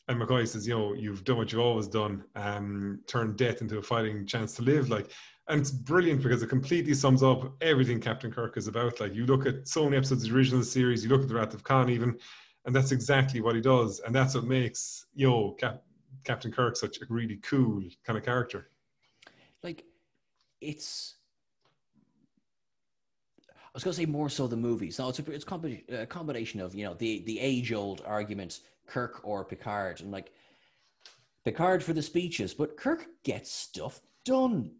[0.08, 3.76] and McCoy says, you know, you've done what you've always done, um, turned death into
[3.76, 4.88] a fighting chance to live.
[4.88, 5.10] Like,
[5.48, 9.00] and it's brilliant because it completely sums up everything Captain Kirk is about.
[9.00, 11.34] Like, you look at so many episodes of the original series, you look at the
[11.34, 12.18] Wrath of Khan, even,
[12.66, 15.82] and that's exactly what he does, and that's what makes yo Cap-
[16.24, 18.70] Captain Kirk such a really cool kind of character.
[19.62, 19.84] Like,
[20.60, 21.14] it's.
[23.54, 24.98] I was going to say more so the movies.
[24.98, 28.60] No, it's a, it's a uh, combination of you know the the age old argument
[28.86, 30.32] Kirk or Picard, and like
[31.44, 34.72] Picard for the speeches, but Kirk gets stuff done.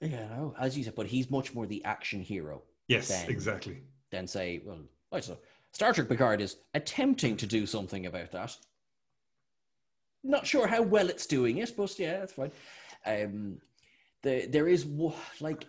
[0.00, 2.62] Know, as you said, but he's much more the action hero.
[2.86, 3.82] Yes, than, exactly.
[4.10, 4.78] Than say, well,
[5.12, 5.38] right, so
[5.72, 8.56] Star Trek Picard is attempting to do something about that.
[10.22, 12.52] Not sure how well it's doing it, but yeah, that's fine.
[13.06, 13.58] Um,
[14.22, 14.86] the, there is
[15.40, 15.66] like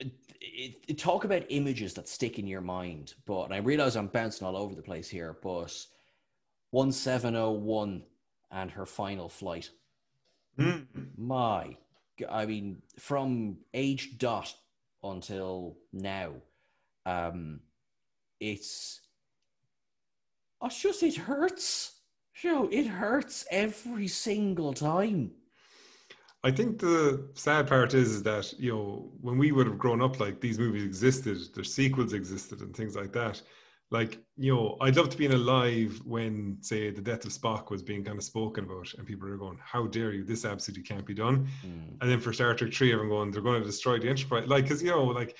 [0.00, 4.46] it, it, talk about images that stick in your mind, but I realize I'm bouncing
[4.46, 5.36] all over the place here.
[5.42, 5.74] But
[6.70, 8.02] 1701
[8.50, 9.70] and her final flight.
[10.58, 10.86] Mm.
[11.16, 11.76] My,
[12.30, 14.54] I mean, from age dot
[15.02, 16.32] until now,
[17.04, 17.60] um,
[18.40, 19.00] it's,
[20.62, 21.92] it's just, it hurts.
[22.42, 25.32] You know, it hurts every single time.
[26.44, 30.20] I think the sad part is that you know when we would have grown up,
[30.20, 33.42] like these movies existed, their sequels existed, and things like that.
[33.90, 37.70] Like you know, I'd love to be in alive when, say, the death of Spock
[37.70, 40.24] was being kind of spoken about, and people are going, "How dare you?
[40.24, 41.96] This absolutely can't be done." Mm.
[42.00, 44.64] And then for Star Trek Three, everyone going, "They're going to destroy the Enterprise," like
[44.64, 45.36] because you know, like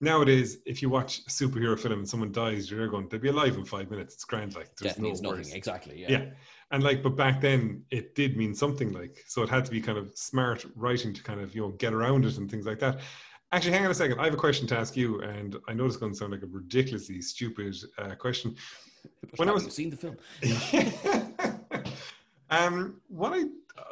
[0.00, 3.56] nowadays, if you watch a superhero film and someone dies, you're going, they'll be alive
[3.56, 4.14] in five minutes.
[4.14, 4.54] It's grand.
[4.54, 5.52] Like there's Death no means nothing.
[5.52, 6.00] Exactly.
[6.00, 6.10] Yeah.
[6.10, 6.24] Yeah
[6.70, 9.80] and like but back then it did mean something like so it had to be
[9.80, 12.78] kind of smart writing to kind of you know get around it and things like
[12.78, 13.00] that
[13.52, 15.86] actually hang on a second i have a question to ask you and i know
[15.86, 18.54] it's going to sound like a ridiculously stupid uh, question
[19.36, 20.16] when i was seen the film
[22.50, 23.44] um what i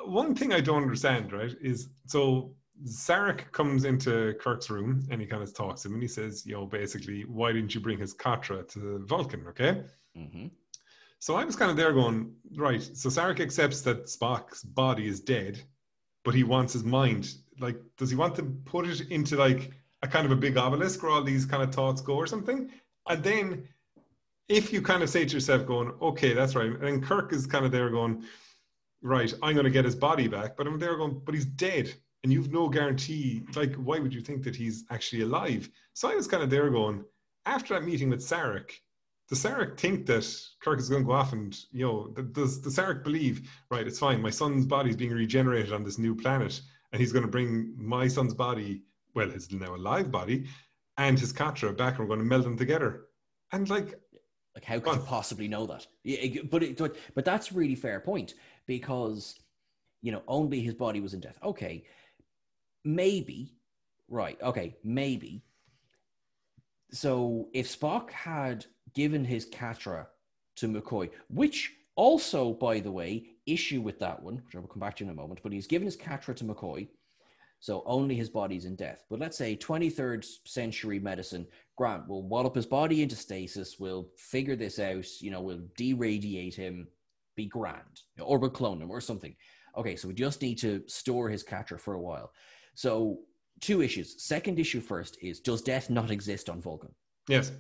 [0.05, 5.27] one thing i don't understand right is so Sarek comes into Kirk's room and he
[5.27, 7.99] kind of talks to him and he says, you know, basically, why didn't you bring
[7.99, 9.45] his Katra to the Vulcan?
[9.49, 9.83] Okay.
[10.17, 10.47] Mm-hmm.
[11.21, 12.83] So I was kind of there going, right.
[12.83, 15.61] So Sarek accepts that Spock's body is dead,
[16.25, 17.35] but he wants his mind.
[17.61, 21.03] Like, does he want to put it into like a kind of a big obelisk
[21.03, 22.71] where all these kind of thoughts go or something?
[23.09, 23.69] And then
[24.49, 26.71] if you kind of say to yourself, going, okay, that's right.
[26.71, 28.25] And Kirk is kind of there going,
[29.03, 30.57] right, I'm going to get his body back.
[30.57, 31.93] But I'm there going, but he's dead.
[32.25, 33.43] And you've no guarantee.
[33.55, 35.69] Like, why would you think that he's actually alive?
[35.93, 37.05] So I was kind of there going,
[37.47, 38.73] after that meeting with Sarek,
[39.29, 40.27] does Sarek think that
[40.61, 43.99] Kirk is going to go off and, you know, does, does Sarek believe, right, it's
[43.99, 46.61] fine, my son's body is being regenerated on this new planet,
[46.93, 48.83] and he's going to bring my son's body,
[49.15, 50.47] well, his now alive body,
[50.97, 53.07] and his Katra back, and we're going to meld them together.
[53.53, 53.99] And like,
[54.55, 55.87] like how could you possibly know that?
[56.05, 58.35] Yeah, but it, but but that's really fair point
[58.67, 59.39] because
[60.03, 61.39] you know only his body was in death.
[61.43, 61.85] Okay,
[62.85, 63.55] maybe,
[64.09, 64.39] right?
[64.43, 65.43] Okay, maybe.
[66.91, 70.07] So if Spock had given his Katra
[70.57, 74.79] to McCoy, which also, by the way, issue with that one, which I will come
[74.79, 76.87] back to in a moment, but he's given his Katra to McCoy,
[77.59, 79.03] so only his body's in death.
[79.11, 81.45] But let's say 23rd century medicine,
[81.77, 86.55] Grant will wallop his body into stasis, we'll figure this out, you know, we'll deradiate
[86.55, 86.87] him,
[87.35, 89.35] be grand, or we'll clone him or something.
[89.77, 92.31] Okay, so we just need to store his Katra for a while.
[92.77, 93.19] So,
[93.61, 94.23] two issues.
[94.23, 96.95] Second issue first is Does death not exist on Vulcan?
[97.29, 97.51] Yes.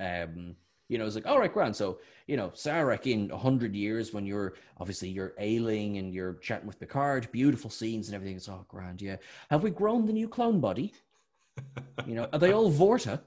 [0.00, 0.56] Um,
[0.88, 1.74] you know, it's like, all right, grand.
[1.74, 6.34] So, you know, Sarek in a hundred years when you're obviously you're ailing and you're
[6.34, 8.36] chatting with Picard, beautiful scenes and everything.
[8.36, 9.16] It's all oh, grand, yeah.
[9.50, 10.92] Have we grown the new clone body?
[12.06, 13.20] you know, are they all Vorta?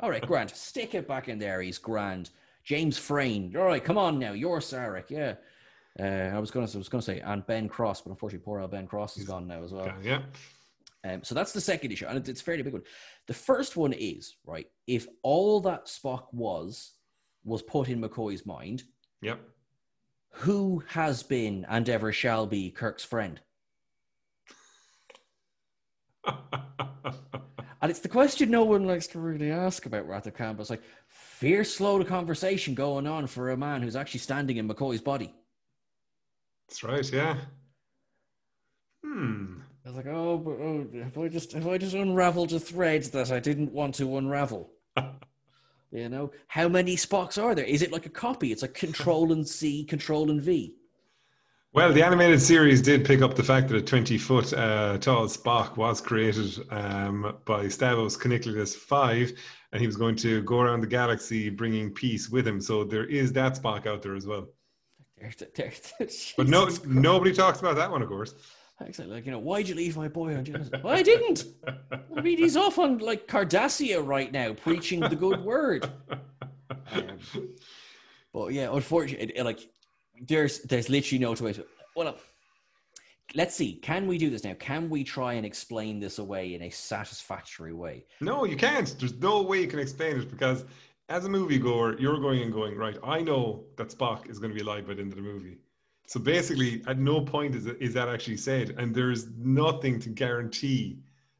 [0.00, 0.50] All right, grand.
[0.50, 1.62] Stick it back in there.
[1.62, 2.30] He's grand.
[2.64, 3.54] James Frain.
[3.56, 4.32] All right, come on now.
[4.32, 5.34] You're Sarek, yeah.
[5.98, 8.72] Uh, I was gonna, I was gonna say, and Ben Cross, but unfortunately, poor old
[8.72, 9.92] Ben Cross is gone now as well.
[10.02, 10.22] Yeah.
[11.04, 12.82] Um, so that's the second issue, and it's a fairly big one.
[13.26, 14.66] The first one is right.
[14.86, 16.94] If all that Spock was
[17.44, 18.84] was put in McCoy's mind,
[19.20, 19.40] yep.
[20.38, 23.40] Who has been and ever shall be Kirk's friend?
[26.26, 26.34] and
[27.82, 30.70] it's the question no one likes to really ask about Wrath of Khan, but it's
[30.70, 35.00] like fierce slow to conversation going on for a man who's actually standing in McCoy's
[35.00, 35.32] body.
[36.68, 37.36] That's right, yeah.
[39.04, 39.58] Hmm.
[39.84, 43.04] I was like, oh, but, oh, have I just have I just unraveled a thread
[43.04, 44.72] that I didn't want to unravel?
[45.94, 47.64] you know, how many Spocks are there?
[47.64, 48.50] Is it like a copy?
[48.50, 50.74] It's like Control and C, Control and V.
[51.72, 55.26] Well, the animated series did pick up the fact that a 20 foot uh, tall
[55.26, 59.32] Spock was created um, by Stavros Keniclius 5,
[59.72, 62.60] and he was going to go around the galaxy bringing peace with him.
[62.60, 64.48] So there is that Spock out there as well.
[66.36, 66.86] But no, Christ.
[66.86, 68.34] nobody talks about that one, of course.
[68.80, 69.14] Exactly.
[69.14, 70.70] Like, you know, why'd you leave my boy on Genesis?
[70.82, 71.44] well, I didn't.
[72.16, 75.90] I mean, he's off on like Cardassia right now, preaching the good word.
[76.92, 77.18] Um,
[78.32, 79.60] but yeah, unfortunately, like,
[80.26, 81.60] there's there's literally no two ways.
[81.94, 82.16] Well,
[83.34, 83.74] let's see.
[83.74, 84.54] Can we do this now?
[84.54, 88.06] Can we try and explain this away in a satisfactory way?
[88.20, 88.94] No, you can't.
[88.98, 90.64] There's no way you can explain it because
[91.08, 94.54] as a moviegoer, you're going and going, right, I know that Spock is going to
[94.54, 95.58] be alive by the end of the movie.
[96.06, 98.74] So basically, at no point is, is that actually said.
[98.78, 100.98] And there's nothing to guarantee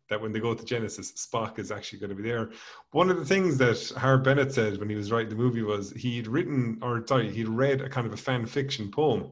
[0.09, 2.51] that when they go to Genesis, Spock is actually going to be there.
[2.93, 5.91] One of the things that Harve Bennett said when he was writing the movie was
[5.93, 9.31] he'd written, or sorry, he'd read a kind of a fan fiction poem.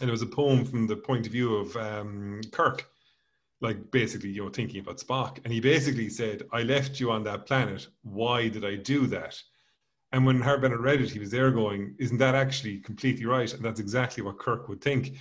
[0.00, 2.86] And it was a poem from the point of view of um, Kirk
[3.60, 7.24] like basically you know thinking about spock and he basically said i left you on
[7.24, 9.40] that planet why did i do that
[10.14, 13.52] and when Harve Bennett read it he was there going isn't that actually completely right
[13.52, 15.12] and that's exactly what kirk would think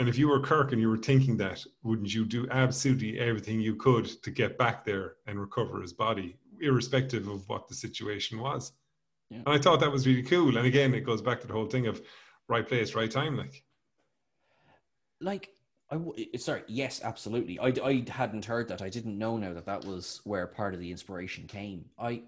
[0.00, 3.60] and if you were kirk and you were thinking that wouldn't you do absolutely everything
[3.60, 8.38] you could to get back there and recover his body irrespective of what the situation
[8.40, 8.72] was
[9.30, 9.38] Yeah.
[9.46, 11.70] and i thought that was really cool and again it goes back to the whole
[11.74, 12.02] thing of
[12.48, 13.64] right place right time like
[15.20, 15.50] Like,
[15.88, 17.56] I w- sorry, yes, absolutely.
[17.60, 18.82] I, I hadn't heard that.
[18.82, 21.84] I didn't know now that that was where part of the inspiration came.
[21.98, 22.22] I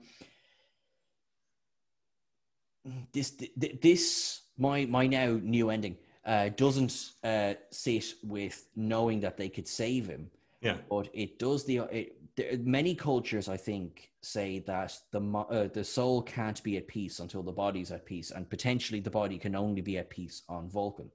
[3.13, 3.37] this
[3.83, 9.69] this my my now new ending uh, doesn't uh, sit with knowing that they could
[9.69, 10.31] save him,
[10.61, 15.69] yeah but it does the it, there, many cultures I think say that the uh,
[15.73, 19.39] the soul can't be at peace until the body's at peace, and potentially the body
[19.39, 21.11] can only be at peace on Vulcan.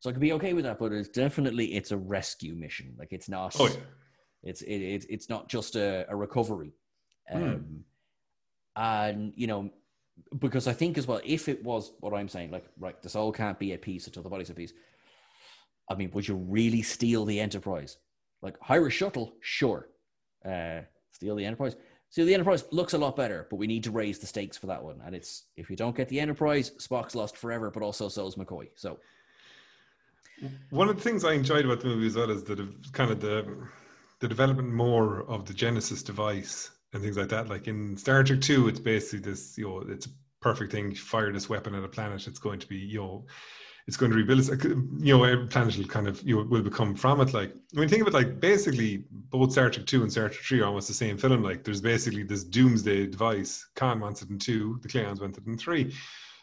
[0.00, 2.94] So I could be okay with that, but it's definitely it's a rescue mission.
[2.98, 3.56] Like it's not.
[3.58, 3.80] oh yeah
[4.42, 6.72] It's it, it it's not just a, a recovery,
[7.32, 7.76] um, Hmm.
[8.76, 9.70] and you know,
[10.38, 13.32] because I think as well, if it was what I'm saying, like right, the soul
[13.32, 14.72] can't be a piece until the body's at peace.
[15.88, 17.98] I mean, would you really steal the Enterprise?
[18.42, 19.88] Like hire a shuttle, sure.
[20.44, 20.80] Uh,
[21.12, 21.76] steal the Enterprise.
[22.10, 24.66] Steal the Enterprise looks a lot better, but we need to raise the stakes for
[24.66, 25.00] that one.
[25.04, 28.36] And it's if you don't get the Enterprise, Spock's lost forever, but also so is
[28.36, 28.68] McCoy.
[28.74, 28.98] So
[30.70, 33.20] One of the things I enjoyed about the movie as well is the kind of
[33.20, 33.68] the
[34.20, 37.48] the development more of the Genesis device and things like that.
[37.48, 40.94] Like in Star Trek Two, it's basically this you know it's a perfect thing.
[40.94, 43.26] Fire this weapon at a planet, it's going to be you know
[43.86, 44.40] it's going to rebuild.
[44.40, 47.32] It's, you know, every planet will kind of you know, will become from it.
[47.32, 50.42] Like I mean, think of it, like basically both Star Trek Two and Star Trek
[50.42, 51.42] Three are almost the same film.
[51.42, 53.64] Like there's basically this doomsday device.
[53.76, 55.94] Khan wants it in two, the Klingons want it in three.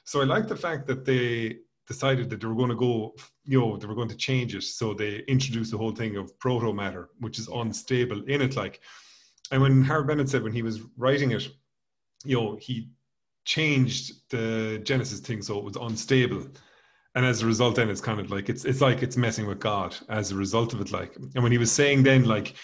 [0.06, 3.14] So I like the fact that they decided that they were going to go,
[3.46, 4.64] you know, they were going to change it.
[4.64, 8.56] So they introduced the whole thing of proto matter, which is unstable in it.
[8.56, 8.82] Like,
[9.54, 11.48] and when Harve Bennett said when he was writing it,
[12.26, 12.90] you know, he
[13.46, 16.48] changed the Genesis thing so it was unstable.
[17.14, 19.60] And as a result, then it's kind of like it's it's like it's messing with
[19.60, 20.92] God as a result of it.
[20.92, 22.56] Like, and when he was saying then, like,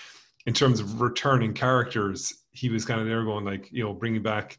[0.48, 4.24] in terms of returning characters, he was kind of there going like, you know, bringing
[4.24, 4.58] back,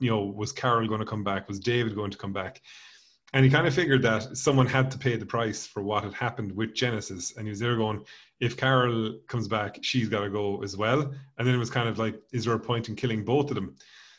[0.00, 1.46] you know, was Carol going to come back?
[1.46, 2.62] Was David going to come back?
[3.36, 6.14] And he kind of figured that someone had to pay the price for what had
[6.14, 7.36] happened with Genesis.
[7.36, 8.02] And he was there going,
[8.40, 11.02] if Carol comes back, she's got to go as well.
[11.36, 13.56] And then it was kind of like, is there a point in killing both of
[13.56, 13.76] them?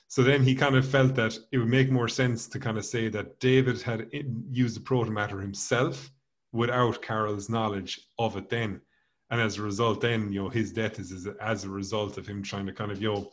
[0.07, 2.85] So then he kind of felt that it would make more sense to kind of
[2.85, 4.07] say that David had
[4.51, 6.11] used the protomatter himself
[6.51, 8.81] without Carol's knowledge of it then.
[9.31, 12.27] And as a result, then, you know, his death is, is as a result of
[12.27, 13.31] him trying to kind of, you know,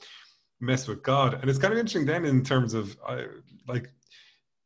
[0.61, 1.35] mess with God.
[1.35, 3.25] And it's kind of interesting then in terms of uh,
[3.69, 3.91] like,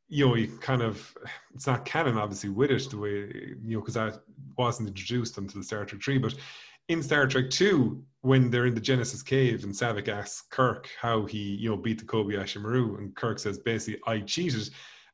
[0.09, 1.15] you know, you kind of,
[1.55, 3.11] it's not canon obviously with it the way,
[3.63, 4.21] you know, because that
[4.57, 6.35] wasn't introduced until Star Trek 3, but
[6.89, 11.27] in Star Trek 2, when they're in the Genesis cave and Saavik asks Kirk how
[11.27, 14.71] he, you know, beat the Kobayashi Maru, and Kirk says basically, I cheated.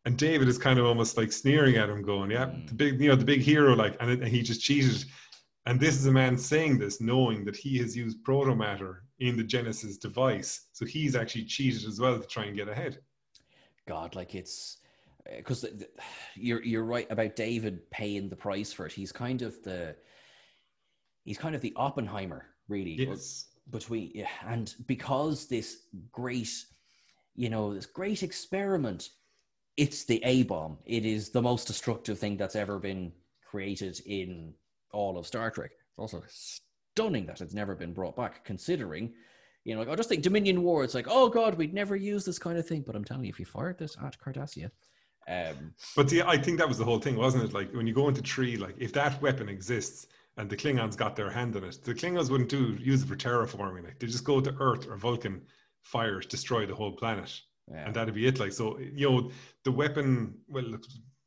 [0.07, 2.69] And David is kind of almost like sneering at him, going, Yeah, Mm.
[2.69, 5.05] the big, you know, the big hero, like, and, it, and he just cheated.
[5.67, 9.43] And this is a man saying this, knowing that he has used protomatter in the
[9.43, 10.67] Genesis device.
[10.73, 13.01] So he's actually cheated as well to try and get ahead.
[13.89, 14.79] God, like it's
[15.31, 15.67] Uh, because
[16.35, 18.93] you're you're right about David paying the price for it.
[18.93, 19.97] He's kind of the
[21.25, 22.93] he's kind of the Oppenheimer, really.
[22.93, 23.47] Yes.
[23.71, 26.51] Between yeah, and because this great,
[27.35, 29.09] you know, this great experiment,
[29.79, 30.77] it's the A bomb.
[30.85, 33.13] It is the most destructive thing that's ever been
[33.49, 34.53] created in
[34.93, 35.71] all of Star Trek.
[35.71, 39.15] It's also stunning that it's never been brought back, considering.
[39.65, 40.85] You know, like I just think Dominion War.
[40.85, 42.85] It's like, oh God, we'd never use this kind of thing.
[42.87, 44.71] But I'm telling you, if you fired this at Cardassia,
[45.29, 47.53] um, But see, I think that was the whole thing, wasn't it?
[47.53, 50.07] Like when you go into tree, like if that weapon exists
[50.37, 53.17] and the Klingons got their hand on it, the Klingons wouldn't do use it for
[53.17, 53.85] terraforming.
[53.85, 55.43] Like they just go to Earth or Vulcan,
[55.83, 57.87] fires destroy the whole planet, yeah.
[57.87, 58.41] and that'd be it.
[58.41, 59.31] Like so, you know,
[59.65, 60.35] the weapon.
[60.49, 60.77] Well,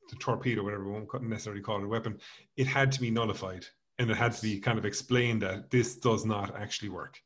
[0.10, 2.18] the torpedo, whatever we won't necessarily call it a weapon,
[2.56, 3.66] it had to be nullified
[4.00, 7.22] and it had to be kind of explained that this does not actually work.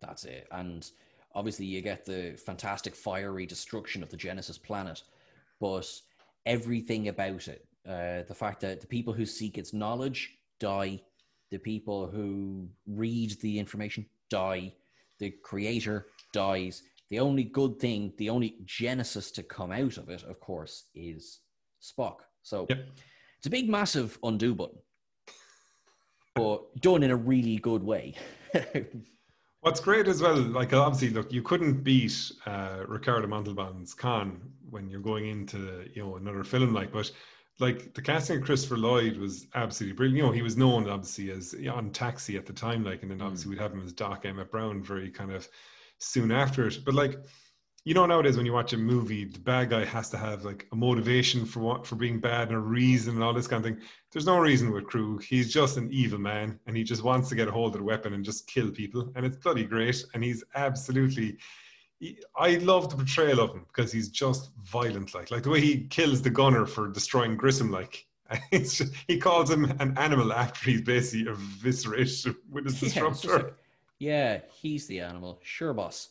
[0.00, 0.46] That's it.
[0.50, 0.88] And
[1.34, 5.02] obviously, you get the fantastic fiery destruction of the Genesis planet,
[5.60, 5.90] but
[6.44, 11.00] everything about it, uh, the fact that the people who seek its knowledge die,
[11.50, 14.72] the people who read the information die,
[15.18, 16.82] the creator dies.
[17.10, 21.40] The only good thing, the only Genesis to come out of it, of course, is
[21.80, 22.16] Spock.
[22.42, 22.88] So Yep.
[23.38, 24.78] it's a big, massive undo button,
[26.34, 28.14] but done in a really good way.
[29.66, 34.40] What's great as well, like obviously, look, you couldn't beat uh, Ricardo Montalban's Khan
[34.70, 37.10] when you're going into you know another film like, but
[37.58, 40.18] like the casting of Christopher Lloyd was absolutely brilliant.
[40.18, 43.20] You know, he was known obviously as on Taxi at the time, like, and then
[43.20, 45.48] obviously we'd have him as Doc Emmett Brown very kind of
[45.98, 46.84] soon after it.
[46.84, 47.18] But like,
[47.86, 50.66] you know, nowadays when you watch a movie, the bad guy has to have like
[50.72, 53.70] a motivation for what for being bad and a reason and all this kind of
[53.72, 53.80] thing.
[54.10, 55.22] There's no reason with Kruge.
[55.22, 57.84] He's just an evil man, and he just wants to get a hold of the
[57.84, 60.04] weapon and just kill people, and it's bloody great.
[60.14, 61.38] And he's absolutely.
[62.36, 65.86] I love the portrayal of him because he's just violent, like like the way he
[65.86, 68.04] kills the gunner for destroying Grissom, like.
[68.50, 73.42] It's just, he calls him an animal after he's basically eviscerated with his Yeah, disruptor.
[73.44, 73.54] like,
[74.00, 75.38] yeah, he's the animal.
[75.44, 76.08] Sure, boss.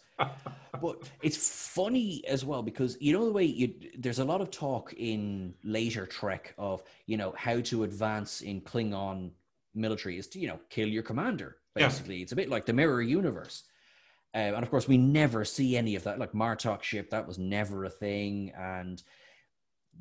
[0.82, 1.38] But it's
[1.74, 5.53] funny as well because you know the way you there's a lot of talk in
[5.63, 9.32] later Trek of you know how to advance in Klingon
[9.74, 11.57] military is to you know kill your commander.
[11.76, 11.88] Yeah.
[11.88, 13.63] Basically, it's a bit like the mirror universe.
[14.34, 16.20] Uh, and of course, we never see any of that.
[16.20, 19.01] Like Martok ship, that was never a thing, and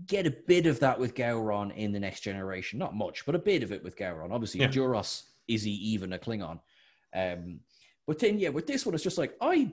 [0.07, 2.81] get a bit of that with Gowron in the next generation.
[2.81, 4.33] Not much, but a bit of it with Gowron.
[4.33, 4.69] Obviously, Yeah.
[4.69, 6.59] Duras is he even a Klingon?
[7.15, 7.61] Um,
[8.07, 9.71] but then, yeah, with this one, it's just like I,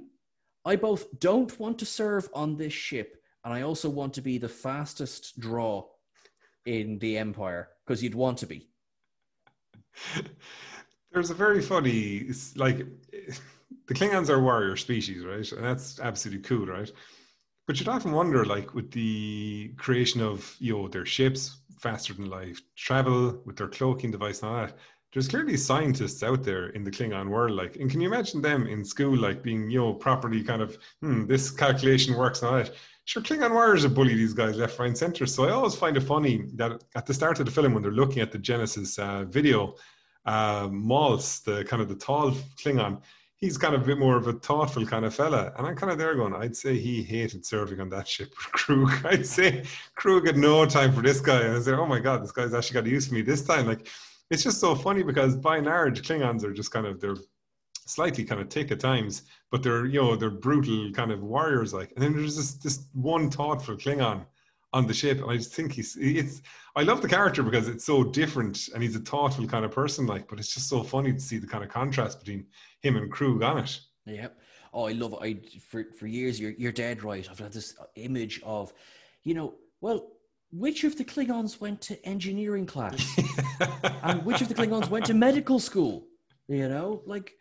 [0.66, 4.38] I both don't want to serve on this ship, and I also want to be
[4.38, 5.86] the fastest draw
[6.66, 8.70] in the Empire because you'd want to be.
[11.12, 12.86] There's a very funny, like
[13.88, 15.51] the Klingons are warrior species, right?
[15.51, 16.89] And that's absolutely cool, right?
[17.68, 22.30] But you'd often wonder, like, with the creation of you know their ships, faster than
[22.30, 24.78] light travel, with their cloaking device and all that.
[25.14, 28.66] There's clearly scientists out there in the Klingon world, like, and can you imagine them
[28.68, 32.72] in school, like, being you know properly kind of, hmm, this calculation works all that.
[33.05, 35.26] Sure, Klingon warriors have bullied these guys left, right, and center.
[35.26, 37.91] So I always find it funny that at the start of the film, when they're
[37.91, 39.76] looking at the Genesis uh, video,
[40.26, 42.32] uh, Maltz, the kind of the tall
[42.64, 43.01] Klingon,
[43.41, 45.51] he's kind of a bit more of a thoughtful kind of fella.
[45.57, 49.03] And I'm kind of there going, I'd say he hated serving on that ship Kruge.
[49.12, 49.64] I'd say
[49.97, 51.41] Kruge had no time for this guy.
[51.41, 53.66] And I say, oh my God, this guy's actually got to use me this time.
[53.66, 53.88] Like,
[54.32, 57.17] it's just so funny because by and large, Klingons are just kind of, they're
[57.86, 61.73] slightly kind of thick at times, but they're, you know, they're brutal kind of warriors.
[61.73, 64.25] Like, and then there's this, this one thoughtful Klingon
[64.73, 65.19] on the ship.
[65.21, 66.41] And I just think he's, it's,
[66.77, 70.07] I love the character because it's so different and he's a thoughtful kind of person,
[70.07, 72.45] like, but it's just so funny to see the kind of contrast between
[72.82, 73.79] him and Kruge on it.
[74.05, 74.39] Yep.
[74.73, 75.19] Oh, I love it.
[75.21, 76.39] I for for years.
[76.39, 77.27] You're you're dead right.
[77.29, 78.73] I've had this image of,
[79.23, 80.13] you know, well,
[80.52, 83.18] which of the Klingons went to engineering class,
[84.04, 86.08] and which of the Klingons went to medical school?
[86.47, 87.34] You know, like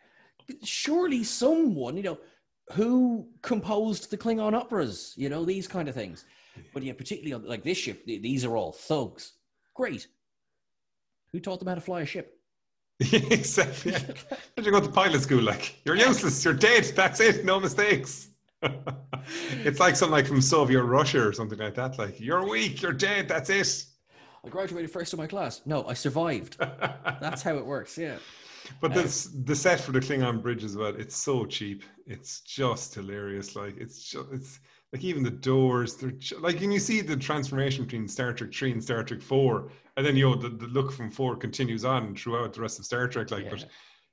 [0.63, 2.17] surely someone, you know,
[2.71, 5.13] who composed the Klingon operas.
[5.17, 6.25] You know, these kind of things.
[6.73, 9.33] But yeah, particularly on like this ship, th- these are all thugs.
[9.73, 10.07] Great.
[11.31, 12.37] Who taught them how to fly a ship?
[12.99, 13.93] exactly.
[13.93, 13.99] Yeah.
[14.55, 15.41] Did you go to pilot school?
[15.41, 16.43] Like, you're useless.
[16.43, 16.91] You're dead.
[16.95, 17.45] That's it.
[17.45, 18.27] No mistakes.
[19.65, 21.97] it's like something like from Soviet Russia or something like that.
[21.97, 22.81] Like, you're weak.
[22.81, 23.27] You're dead.
[23.27, 23.85] That's it.
[24.45, 25.61] I graduated first in my class.
[25.65, 26.57] No, I survived.
[26.59, 27.97] That's how it works.
[27.97, 28.17] Yeah.
[28.79, 30.95] But this uh, the set for the Klingon bridge as well.
[30.95, 31.83] It's so cheap.
[32.05, 33.55] It's just hilarious.
[33.55, 34.59] Like it's just it's
[34.93, 35.95] like even the doors.
[35.95, 39.71] They're like when you see the transformation between Star Trek three and Star Trek four,
[39.97, 42.85] and then you know the, the look from four continues on throughout the rest of
[42.85, 43.31] Star Trek.
[43.31, 43.65] Like, but Yeah.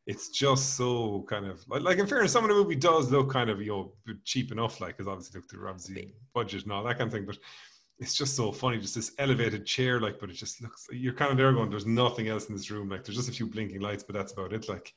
[0.09, 3.31] It's just so kind of like, like in fairness, some of the movie does look
[3.31, 4.81] kind of you know cheap enough.
[4.81, 7.39] Like, because obviously look, they're obviously budget and all that kind of thing, but.
[8.01, 10.87] It's just so funny, just this elevated chair, like, but it just looks.
[10.93, 11.69] You're kind of there going.
[11.69, 12.89] There's nothing else in this room.
[12.89, 14.69] Like, there's just a few blinking lights, but that's about it.
[14.69, 14.95] Like,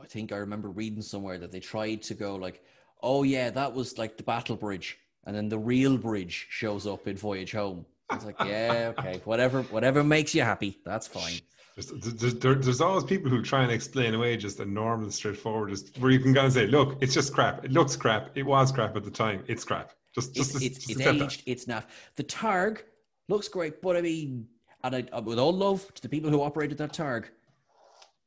[0.00, 2.62] I think I remember reading somewhere that they tried to go like,
[3.02, 7.06] oh yeah, that was like the battle bridge, and then the real bridge shows up
[7.06, 7.86] in Voyage Home.
[8.12, 11.40] It's like, yeah, okay, whatever, whatever makes you happy, that's fine.
[11.76, 15.98] There's, there- there's always people who try and explain away just a normal, straightforward, just
[15.98, 17.64] where you can kind of say, look, it's just crap.
[17.64, 18.30] It looks crap.
[18.36, 19.42] It was crap at the time.
[19.48, 19.92] It's crap.
[20.14, 21.14] Just, It's just, it's, just it's that.
[21.16, 21.90] aged, it's not.
[22.14, 22.82] The Targ
[23.28, 24.46] looks great, but I mean,
[24.84, 27.24] and I, uh, with all love to the people who operated that Targ,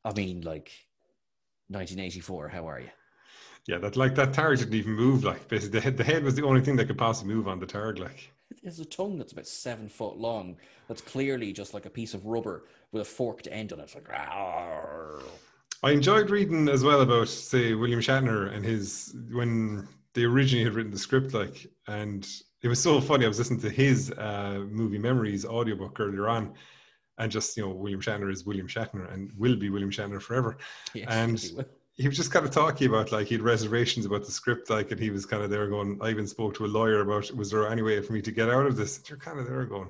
[0.04, 0.72] I mean, like
[1.70, 2.50] 1984.
[2.50, 2.90] How are you?
[3.68, 5.24] Yeah, that like that target didn't even move.
[5.24, 7.60] Like basically, the head, the head was the only thing that could possibly move on
[7.60, 8.00] the targ.
[8.00, 8.32] Like
[8.68, 10.58] has a tongue that's about seven foot long.
[10.88, 13.84] That's clearly just like a piece of rubber with a forked end on it.
[13.84, 15.24] It's like, "Rawr."
[15.84, 20.74] I enjoyed reading as well about, say, William Shatner and his when they originally had
[20.74, 22.28] written the script, like, and
[22.62, 23.26] it was so funny.
[23.26, 26.54] I was listening to his uh, movie memories audiobook earlier on,
[27.20, 30.58] and just you know, William Shatner is William Shatner and will be William Shatner forever.
[30.94, 31.66] Yes, And-
[31.98, 34.92] he was just kind of talking about like he had reservations about the script, like,
[34.92, 35.98] and he was kind of there going.
[36.02, 38.50] I even spoke to a lawyer about was there any way for me to get
[38.50, 38.98] out of this?
[38.98, 39.90] And you're kind of there going,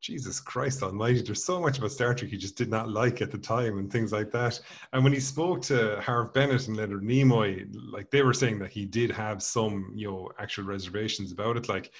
[0.00, 1.22] Jesus Christ Almighty!
[1.22, 3.92] There's so much about Star Trek he just did not like at the time, and
[3.92, 4.60] things like that.
[4.92, 8.72] And when he spoke to Harve Bennett and Leonard Nimoy, like they were saying that
[8.72, 11.68] he did have some, you know, actual reservations about it.
[11.68, 11.92] Like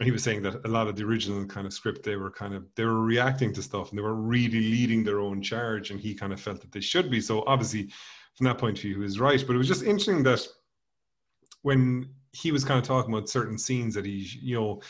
[0.00, 2.30] and he was saying that a lot of the original kind of script, they were
[2.30, 5.90] kind of they were reacting to stuff and they were really leading their own charge,
[5.90, 7.20] and he kind of felt that they should be.
[7.20, 7.90] So obviously,
[8.34, 9.42] from that point of view, he was right.
[9.46, 10.46] But it was just interesting that
[11.62, 14.82] when he was kind of talking about certain scenes that he, you know,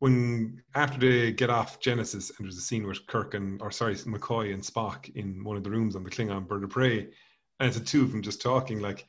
[0.00, 3.94] when after they get off Genesis and there's a scene with Kirk and or sorry
[3.94, 7.00] McCoy and Spock in one of the rooms on the Klingon bird of prey,
[7.58, 9.06] and it's the two of them just talking like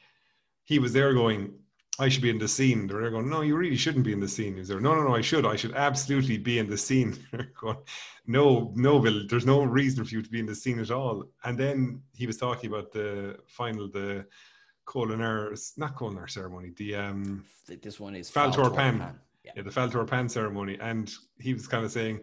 [0.66, 1.54] he was there going,
[2.02, 2.88] I should be in the scene.
[2.88, 4.56] They're going, No, you really shouldn't be in the scene.
[4.56, 5.46] He's there, No, no, no, I should.
[5.46, 7.16] I should absolutely be in the scene.
[7.62, 7.78] Going,
[8.26, 11.26] No, no, Bill, there's no reason for you to be in the scene at all.
[11.44, 14.26] And then he was talking about the final, the
[14.88, 19.20] Kolinahr, not Kolinahr ceremony, the um This one is Faltor Faltor Pan.
[19.44, 19.52] Yeah.
[19.56, 22.22] yeah, the Faltor Pan ceremony, and he was kind of saying,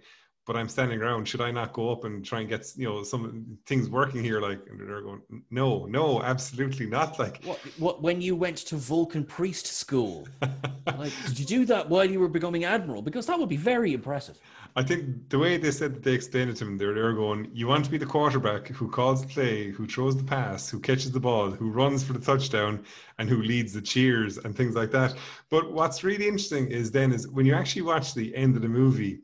[0.48, 1.28] "But I'm standing around.
[1.28, 4.40] Should I not go up and try and get you know some things working here?"
[4.40, 5.20] Like, and they're going,
[5.50, 10.26] "No, no, absolutely not." Like, What, what, when you went to Vulcan priest school,
[11.02, 13.02] like, did you do that while you were becoming admiral?
[13.02, 14.38] Because that would be very impressive.
[14.74, 17.50] I think the way they said that they explained it to him, they're they're going,
[17.52, 20.80] "You want to be the quarterback who calls the play, who throws the pass, who
[20.80, 22.84] catches the ball, who runs for the touchdown,
[23.18, 25.14] and who leads the cheers and things like that."
[25.50, 28.68] But what's really interesting is then is when you actually watch the end of the
[28.68, 29.20] movie,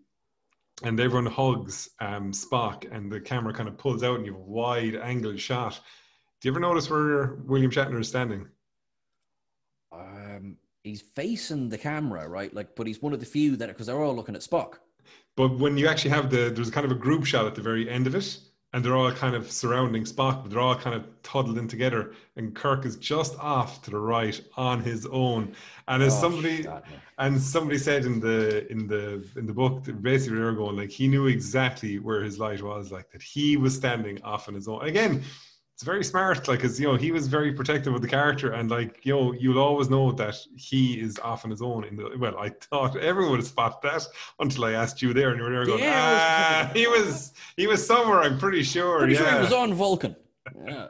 [0.82, 4.40] and everyone hugs um, Spock, and the camera kind of pulls out, and you have
[4.40, 5.80] a wide angle shot.
[6.40, 8.48] Do you ever notice where William Shatner is standing?
[9.92, 12.52] Um, he's facing the camera, right?
[12.52, 14.74] Like, but he's one of the few that because they're all looking at Spock.
[15.36, 17.88] But when you actually have the, there's kind of a group shot at the very
[17.88, 18.38] end of it,
[18.74, 22.12] and they're all kind of surrounding Spock, but they're all kind of huddled in together,
[22.34, 25.54] and Kirk is just off to the right on his own.
[25.86, 26.66] And as Oh, somebody
[27.18, 30.90] and somebody said in the in the in the book, basically they were going like
[30.90, 34.66] he knew exactly where his light was, like that he was standing off on his
[34.66, 34.82] own.
[34.82, 35.22] Again,
[35.74, 38.70] it's very smart, like because you know he was very protective of the character, and
[38.70, 41.82] like you know you'll always know that he is off on his own.
[41.82, 44.06] In the well, I thought everyone would have spotted that
[44.38, 47.66] until I asked you there, and you were there going, Yeah, ah, he was he
[47.66, 48.20] was somewhere.
[48.20, 49.00] I'm pretty sure.
[49.00, 49.18] Pretty yeah.
[49.20, 50.14] sure he was on Vulcan.
[50.64, 50.88] Yeah.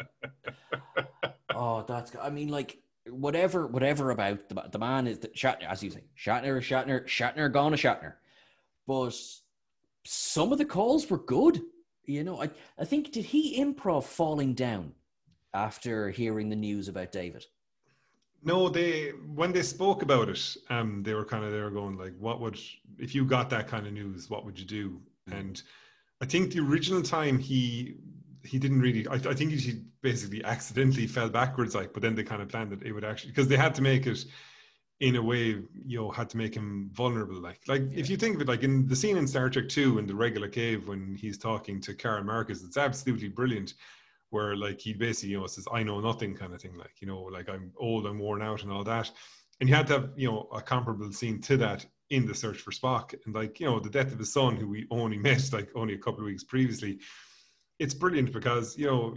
[1.54, 2.14] oh, that's.
[2.22, 2.76] I mean, like
[3.08, 7.06] whatever, whatever about the the man is that Shatner, as you say, Shatner, is Shatner,
[7.06, 8.16] Shatner, gone a Shatner.
[8.86, 9.14] But
[10.04, 11.62] some of the calls were good.
[12.06, 14.94] You know, I I think did he improv falling down
[15.52, 17.44] after hearing the news about David?
[18.42, 22.14] No, they when they spoke about it, um, they were kind of there going like,
[22.18, 22.58] "What would
[22.98, 24.28] if you got that kind of news?
[24.28, 25.00] What would you do?"
[25.30, 25.62] And
[26.20, 27.96] I think the original time he
[28.44, 29.06] he didn't really.
[29.08, 31.94] I, I think he basically accidentally fell backwards, like.
[31.94, 34.06] But then they kind of planned that it would actually because they had to make
[34.06, 34.24] it
[35.04, 37.38] in a way, you know, had to make him vulnerable.
[37.38, 39.98] Like, like if you think of it, like in the scene in Star Trek Two
[39.98, 43.74] in the Regula cave when he's talking to Karen Marcus, it's absolutely brilliant
[44.30, 47.06] where like he basically you know says I know nothing kind of thing like you
[47.06, 49.10] know like I'm old I'm worn out and all that
[49.60, 52.58] and you had to have you know a comparable scene to that in the search
[52.58, 55.52] for Spock and like you know the death of his son who we only met
[55.52, 56.98] like only a couple of weeks previously
[57.78, 59.14] it's brilliant because you know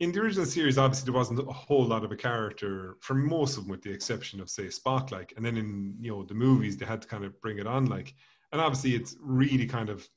[0.00, 3.56] in the original series obviously there wasn't a whole lot of a character for most
[3.56, 6.34] of them with the exception of say Spock like and then in you know the
[6.34, 8.14] movies they had to kind of bring it on like
[8.52, 10.08] and obviously it's really kind of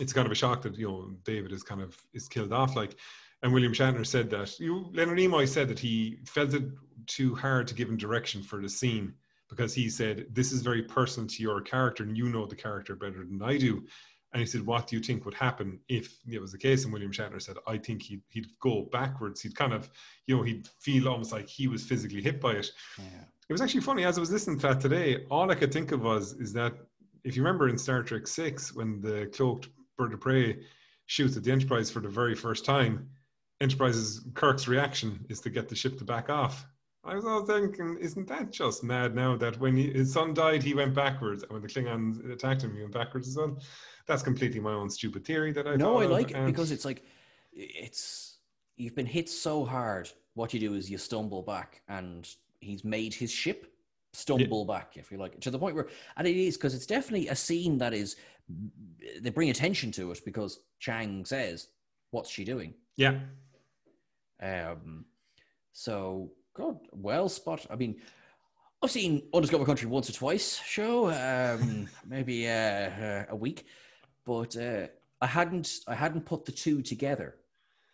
[0.00, 2.76] it's kind of a shock that you know David is kind of is killed off
[2.76, 2.96] like
[3.42, 6.64] and William Shatner said that you Leonard Nimoy said that he felt it
[7.06, 9.14] too hard to give him direction for the scene
[9.48, 12.96] because he said this is very personal to your character and you know the character
[12.96, 13.84] better than I do
[14.36, 16.92] and he said what do you think would happen if it was the case and
[16.92, 19.88] William Shatner said I think he'd, he'd go backwards he'd kind of
[20.26, 23.24] you know he'd feel almost like he was physically hit by it Yeah.
[23.48, 25.24] it was actually funny as I was listening to that today.
[25.30, 26.74] All I could think of was is that
[27.24, 30.58] if you remember in Star Trek Six when the cloaked bird of prey
[31.06, 33.08] shoots at the Enterprise for the very first time,
[33.62, 36.66] Enterprise's Kirk's reaction is to get the ship to back off.
[37.06, 40.62] I was all thinking, isn't that just mad now that when he, his son died,
[40.62, 43.58] he went backwards, and when the Klingons attacked him, he went backwards as well?
[44.06, 47.04] That's completely my own stupid theory that I no, I like it because it's like
[47.52, 48.38] it's
[48.76, 50.10] you've been hit so hard.
[50.34, 52.28] What you do is you stumble back, and
[52.60, 53.72] he's made his ship
[54.12, 57.28] stumble back, if you like, to the point where, and it is because it's definitely
[57.28, 58.16] a scene that is,
[59.20, 61.68] they bring attention to it because Chang says,
[62.10, 63.20] "What's she doing?" Yeah.
[64.42, 65.04] Um,
[65.72, 67.66] so God, well spot.
[67.70, 68.00] I mean,
[68.82, 70.60] I've seen Undiscovered Country once or twice.
[70.64, 73.66] Show, um, maybe uh, uh, a week,
[74.24, 74.86] but uh,
[75.20, 77.36] I hadn't I hadn't put the two together.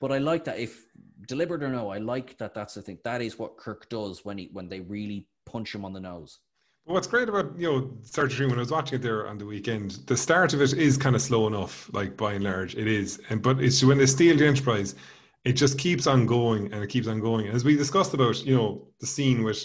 [0.01, 0.87] But I like that if
[1.29, 2.55] deliberate or no, I like that.
[2.55, 2.99] That's the thing.
[3.05, 6.41] That is what Kirk does when he when they really punch him on the nose.
[6.85, 9.93] What's great about you know Trek when I was watching it there on the weekend,
[10.07, 13.21] the start of it is kind of slow enough, like by and large, it is.
[13.31, 14.97] And but it's when they steal the Enterprise,
[15.45, 17.47] it just keeps on going and it keeps on going.
[17.47, 19.65] And as we discussed about, you know, the scene with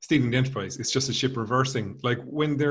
[0.00, 1.98] stealing the Enterprise, it's just a ship reversing.
[2.02, 2.66] Like when they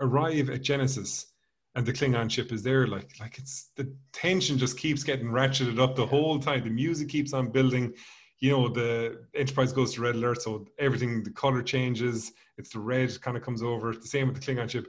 [0.00, 1.26] arrive at Genesis
[1.74, 5.80] and the Klingon ship is there, like like it's the tension just keeps getting ratcheted
[5.80, 6.64] up the whole time.
[6.64, 7.94] The music keeps on building.
[8.40, 12.32] You know, the Enterprise goes to red alert, so everything the color changes.
[12.56, 13.92] It's the red kind of comes over.
[13.92, 14.86] The same with the Klingon ship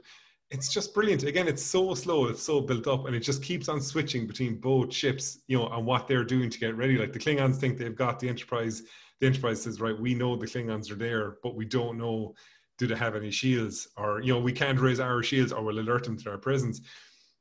[0.50, 1.22] it's just brilliant.
[1.22, 4.60] Again, it's so slow, it's so built up, and it just keeps on switching between
[4.60, 6.98] both ships, you know, and what they're doing to get ready.
[6.98, 8.82] Like the Klingons think they've got the Enterprise.
[9.20, 12.34] The Enterprise says, right, we know the Klingons are there, but we don't know
[12.78, 15.78] do they have any shields, or you know, we can't raise our shields, or we'll
[15.78, 16.80] alert them to our presence.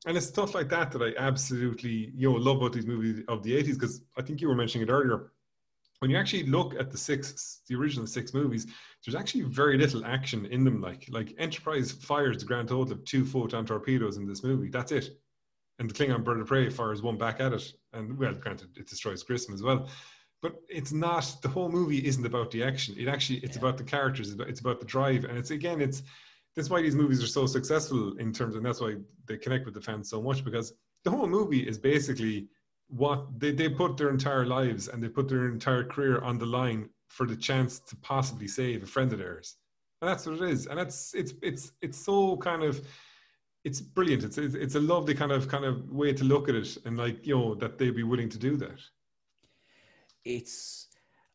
[0.05, 3.41] And it's stuff like that that I absolutely, you know, love about these movies of
[3.41, 5.31] the '80s because I think you were mentioning it earlier.
[5.99, 8.67] When you actually look at the six, the original six movies,
[9.05, 10.81] there's actually very little action in them.
[10.81, 14.69] Like like Enterprise fires the grand total of two photon torpedoes in this movie.
[14.69, 15.17] That's it.
[15.79, 18.87] And the Klingon bird of prey fires one back at it, and well, granted, it
[18.87, 19.87] destroys Grissom as well.
[20.41, 21.37] But it's not.
[21.41, 22.95] The whole movie isn't about the action.
[22.97, 23.63] It actually it's yeah.
[23.63, 24.35] about the characters.
[24.37, 26.03] It's about, the drive, and it's again it's
[26.55, 28.95] that's why these movies are so successful in terms, and that's why
[29.25, 30.73] they connect with the fans so much because
[31.05, 32.47] the whole movie is basically
[32.87, 36.45] what they, they put their entire lives and they put their entire career on the
[36.45, 39.57] line for the chance to possibly save a friend of theirs.
[40.01, 40.67] And that's what it is.
[40.67, 42.81] And it's it's it's it's so kind of
[43.65, 44.23] it's brilliant.
[44.23, 47.27] It's it's, a lovely kind of kind of way to look at it, and like
[47.27, 48.79] you know that they'd be willing to do that.
[50.23, 50.87] It's.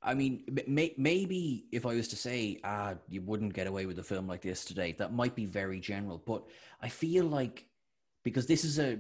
[0.07, 3.99] I mean, may, maybe if I was to say, ah, you wouldn't get away with
[3.99, 6.18] a film like this today, that might be very general.
[6.18, 6.45] But
[6.83, 7.66] I feel like
[8.22, 8.99] because this is a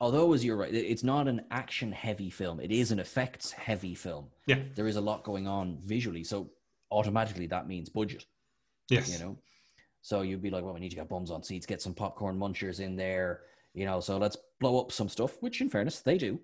[0.00, 2.60] although as you're right, it's not an action heavy film.
[2.60, 4.26] It is an effects heavy film.
[4.46, 6.50] Yeah, there is a lot going on visually, so
[6.90, 8.24] automatically that means budget.
[8.88, 9.38] Yes, you know.
[10.02, 12.38] So you'd be like, well, we need to get bums on seats, get some popcorn
[12.38, 13.40] munchers in there,
[13.72, 14.00] you know.
[14.00, 16.38] So let's blow up some stuff, which in fairness they do,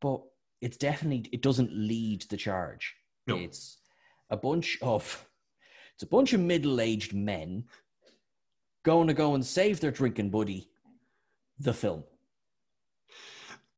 [0.00, 0.22] but
[0.60, 2.94] it's definitely it doesn't lead the charge.
[3.26, 3.36] No.
[3.36, 3.78] It's
[4.30, 5.28] a bunch of
[5.94, 7.64] it's a bunch of middle aged men
[8.82, 10.68] going to go and save their drinking buddy,
[11.58, 12.04] the film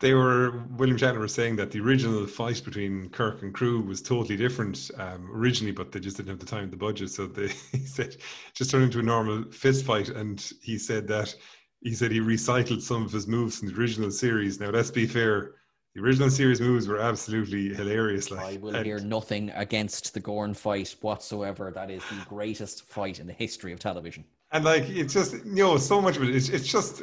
[0.00, 4.00] they were William Shatner was saying that the original fight between Kirk and Kruge was
[4.00, 7.10] totally different um, originally, but they just didn't have the time, and the budget.
[7.10, 8.16] So they he said
[8.54, 11.34] just turned into a normal fist fight, and he said that
[11.80, 14.60] he said he recycled some of his moves from the original series.
[14.60, 15.54] Now let's be fair.
[15.94, 18.30] The original series moves were absolutely hilarious.
[18.30, 21.72] Like, I will and, hear nothing against the Gorn fight whatsoever.
[21.74, 24.24] That is the greatest fight in the history of television.
[24.52, 26.36] And like, it's just you know, so much of it.
[26.36, 27.02] It's, it's just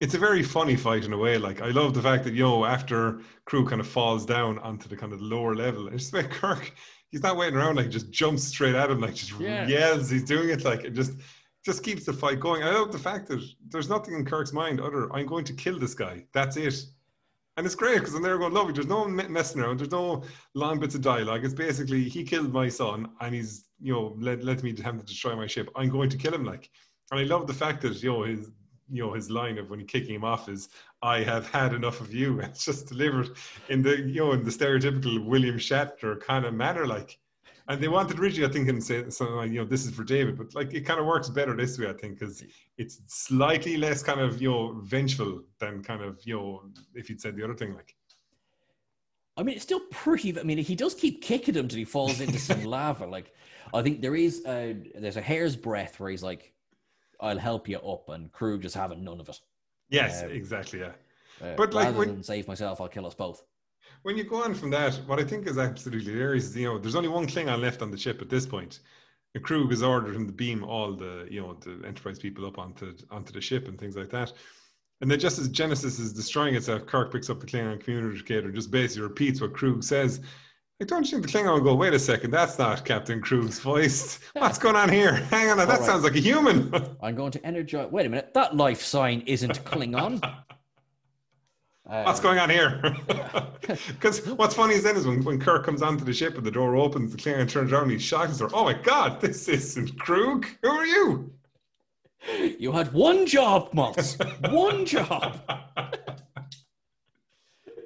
[0.00, 1.38] it's a very funny fight in a way.
[1.38, 4.88] Like I love the fact that you know after Kruge kind of falls down onto
[4.88, 6.72] the kind of lower level, it's just like Kirk.
[7.10, 7.76] He's not waiting around.
[7.76, 9.00] Like just jumps straight at him.
[9.00, 9.66] Like just yeah.
[9.66, 10.10] yells.
[10.10, 10.64] He's doing it.
[10.64, 11.12] Like it just
[11.64, 12.62] just keeps the fight going.
[12.62, 15.78] I love the fact that there's nothing in Kirk's mind other I'm going to kill
[15.78, 16.24] this guy.
[16.32, 16.74] That's it.
[17.56, 18.72] And it's great because I'm there going, lovely.
[18.72, 19.80] There's no messing around.
[19.80, 20.22] There's no
[20.54, 21.44] long bits of dialogue.
[21.44, 24.98] It's basically he killed my son and he's you know led led me to him
[25.00, 25.68] to destroy my ship.
[25.74, 26.44] I'm going to kill him.
[26.44, 26.70] Like,
[27.10, 28.50] and I love the fact that you know his
[28.90, 30.68] you know his line of when he kicking him off is
[31.02, 33.30] "I have had enough of you." It's just delivered
[33.68, 37.18] in the you know in the stereotypical William Shatner kind of manner, like.
[37.70, 40.02] And they wanted originally, I think, and say something like, you know, this is for
[40.02, 42.42] David, but like it kind of works better this way, I think, because
[42.78, 46.62] it's slightly less kind of you know vengeful than kind of you know
[46.94, 47.94] if you'd said the other thing, like.
[49.36, 50.38] I mean, it's still pretty.
[50.38, 53.06] I mean, he does keep kicking him till he falls into some lava.
[53.06, 53.32] Like,
[53.72, 56.52] I think there is a there's a hair's breadth where he's like,
[57.20, 59.38] I'll help you up, and Kruge just having none of it.
[59.90, 60.80] Yes, um, exactly.
[60.80, 60.92] Yeah,
[61.42, 63.42] uh, but like rather when, than save myself, I'll kill us both.
[64.02, 66.78] When you go on from that, what I think is absolutely hilarious is you know
[66.78, 68.80] there's only one Klingon left on the ship at this point.
[69.34, 72.58] The crew has ordered him to beam all the you know the Enterprise people up
[72.58, 74.32] onto onto the ship and things like that.
[75.00, 78.54] And then just as Genesis is destroying itself, Kirk picks up the Klingon communicator, and
[78.54, 80.20] just basically repeats what Kruge says
[80.80, 84.20] I don't think the Klingon go, wait a second, that's not Captain Kruge's voice.
[84.34, 85.12] What's going on here?
[85.30, 85.80] Hang on, that right.
[85.80, 86.72] sounds like a human.
[87.02, 87.90] I'm going to energize.
[87.90, 90.22] Wait a minute, that life sign isn't Klingon.
[91.90, 92.82] Uh, what's going on here?
[93.62, 96.50] Because what's funny is then is when, when Kirk comes onto the ship and the
[96.50, 99.48] door opens, the Klingon turns around and he's shocked and says, Oh my god, this
[99.48, 100.44] isn't Kruge.
[100.60, 101.32] Who are you?
[102.58, 104.18] You had one job, Maltz.
[104.52, 105.40] one job.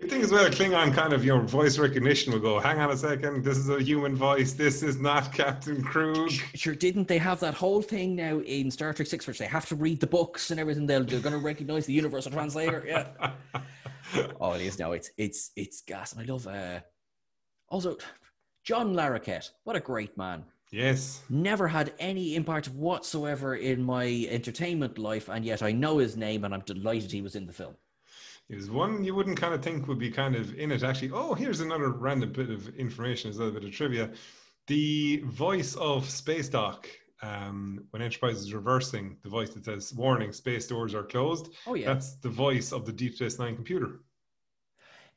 [0.03, 2.91] You think as well, Klingon kind of, your know, voice recognition will go, hang on
[2.91, 6.43] a second, this is a human voice, this is not Captain Kruge.
[6.57, 9.65] Sure, didn't they have that whole thing now in Star Trek Six, which they have
[9.67, 10.87] to read the books and everything?
[10.87, 12.85] They're, they're going to recognize the universal translator.
[12.85, 13.31] Yeah.
[14.41, 14.91] oh, it is now.
[14.91, 16.49] It's it's it's gas, and I love.
[16.49, 16.81] uh
[17.69, 17.97] Also,
[18.65, 20.45] John Larroquette, what a great man.
[20.73, 21.23] Yes.
[21.31, 26.45] Never had any impact whatsoever in my entertainment life, and yet I know his name,
[26.45, 27.77] and I'm delighted he was in the film.
[28.55, 30.83] Was one you wouldn't kind of think would be kind of in it.
[30.83, 34.11] Actually, oh, here's another random bit of information, as a little bit of trivia.
[34.67, 36.87] The voice of Space Dock,
[37.23, 41.75] um, when Enterprise is reversing, the voice that says "Warning: Space doors are closed." Oh
[41.75, 44.01] yeah, That's the voice of the Deep Space Nine computer.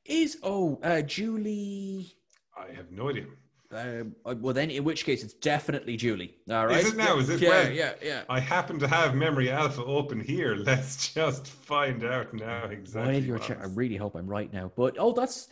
[0.05, 2.13] is oh uh, Julie.
[2.57, 3.25] I have no idea.
[3.71, 6.35] Um, uh, well, then, in which case, it's definitely Julie.
[6.49, 6.83] All right.
[6.83, 7.17] Is it now?
[7.17, 7.41] Is it?
[7.41, 8.23] Yeah, Well, yeah, yeah.
[8.29, 10.55] I happen to have Memory Alpha open here.
[10.55, 13.39] Let's just find out now exactly.
[13.39, 14.71] Check- I really hope I'm right now.
[14.75, 15.49] But oh, that's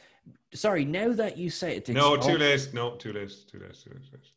[0.54, 0.86] sorry.
[0.86, 2.70] Now that you say it, No, too oh, late.
[2.74, 3.34] No, too late.
[3.52, 3.74] Too late.
[3.74, 4.04] Too late.
[4.04, 4.30] Too late.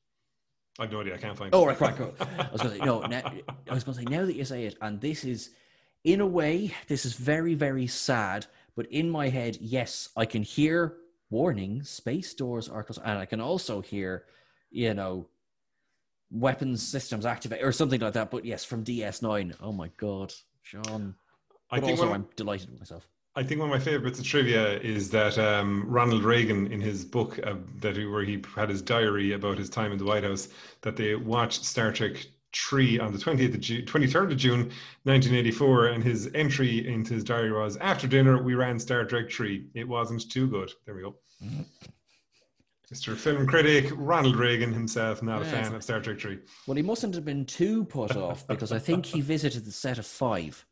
[0.78, 1.14] I have no idea.
[1.14, 1.54] I can't find.
[1.54, 1.66] Oh, it.
[1.68, 2.14] right, right, cool.
[2.20, 3.00] I was going to say no.
[3.06, 3.32] Now,
[3.70, 5.50] I was going to say now that you say it, and this is,
[6.04, 8.46] in a way, this is very, very sad.
[8.74, 10.96] But in my head, yes, I can hear
[11.30, 14.24] warning: space doors are closed, and I can also hear,
[14.70, 15.28] you know,
[16.30, 18.30] weapons systems activate or something like that.
[18.30, 19.54] But yes, from DS9.
[19.60, 21.14] Oh my god, Sean.
[21.70, 23.08] I But think also, one, I'm delighted with myself.
[23.34, 26.80] I think one of my favorite bits of trivia is that um, Ronald Reagan, in
[26.80, 30.04] his book uh, that he, where he had his diary about his time in the
[30.04, 30.48] White House,
[30.80, 34.60] that they watched Star Trek Tree on the 20th of June, 23rd of June,
[35.04, 39.66] 1984, and his entry into his diary was, "After dinner, we ran Star Trek Tree.
[39.74, 41.16] It wasn't too good." There we go.
[42.92, 43.16] Mr.
[43.16, 46.38] Film critic Ronald Reagan himself, not a fan of Star Trek Tree.
[46.66, 49.98] Well, he mustn't have been too put off because I think he visited the set
[49.98, 50.64] of five.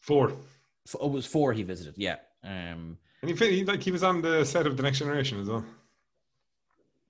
[0.00, 0.30] Four.
[0.86, 1.94] F- Oh, it was four he visited.
[1.96, 2.16] Yeah.
[2.42, 5.64] Um, And he like he was on the set of The Next Generation as well.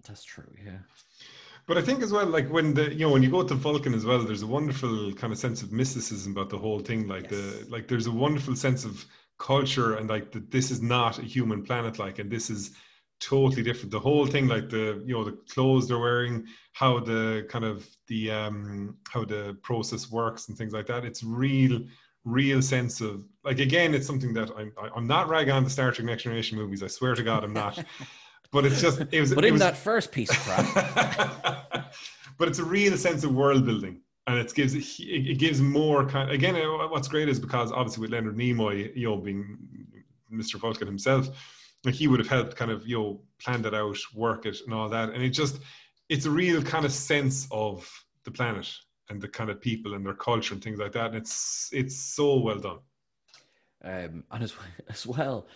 [0.07, 0.53] that's true.
[0.64, 0.78] Yeah.
[1.66, 3.94] But I think as well, like when the you know when you go to Vulcan
[3.94, 7.08] as well, there's a wonderful kind of sense of mysticism about the whole thing.
[7.08, 7.30] Like Yes.
[7.30, 9.04] the like there's a wonderful sense of
[9.38, 12.72] culture and like that this is not a human planet, like and this is
[13.20, 13.90] totally different.
[13.92, 17.88] The whole thing, like the you know the clothes they're wearing, how the kind of
[18.08, 21.04] the um how the process works and things like that.
[21.06, 21.80] It's real,
[22.24, 25.70] real sense of like again, it's something that I'm I- I'm not ragging on the
[25.70, 26.82] Star Trek Next Generation movies.
[26.82, 27.82] I swear to God, I'm not.
[28.55, 29.34] But it's just it was.
[29.34, 31.92] But in was, that first piece of crap,
[32.38, 36.30] but it's a real sense of world building and it gives it, gives more kind
[36.30, 39.59] again uh, what's great is because obviously with leonard nimoy you know being
[40.32, 41.28] mr vulcan himself
[41.84, 44.72] like he would have helped kind of you know plan that out work it and
[44.72, 45.59] all that and it just
[46.09, 47.86] it's a real kind of sense of
[48.24, 48.70] the planet
[49.11, 51.96] and the kind of people and their culture and things like that and it's it's
[51.96, 52.78] so well done
[53.84, 54.55] um, and as,
[54.88, 55.46] as well,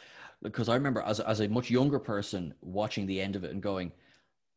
[0.42, 3.62] because I remember as, as a much younger person watching the end of it and
[3.62, 3.92] going,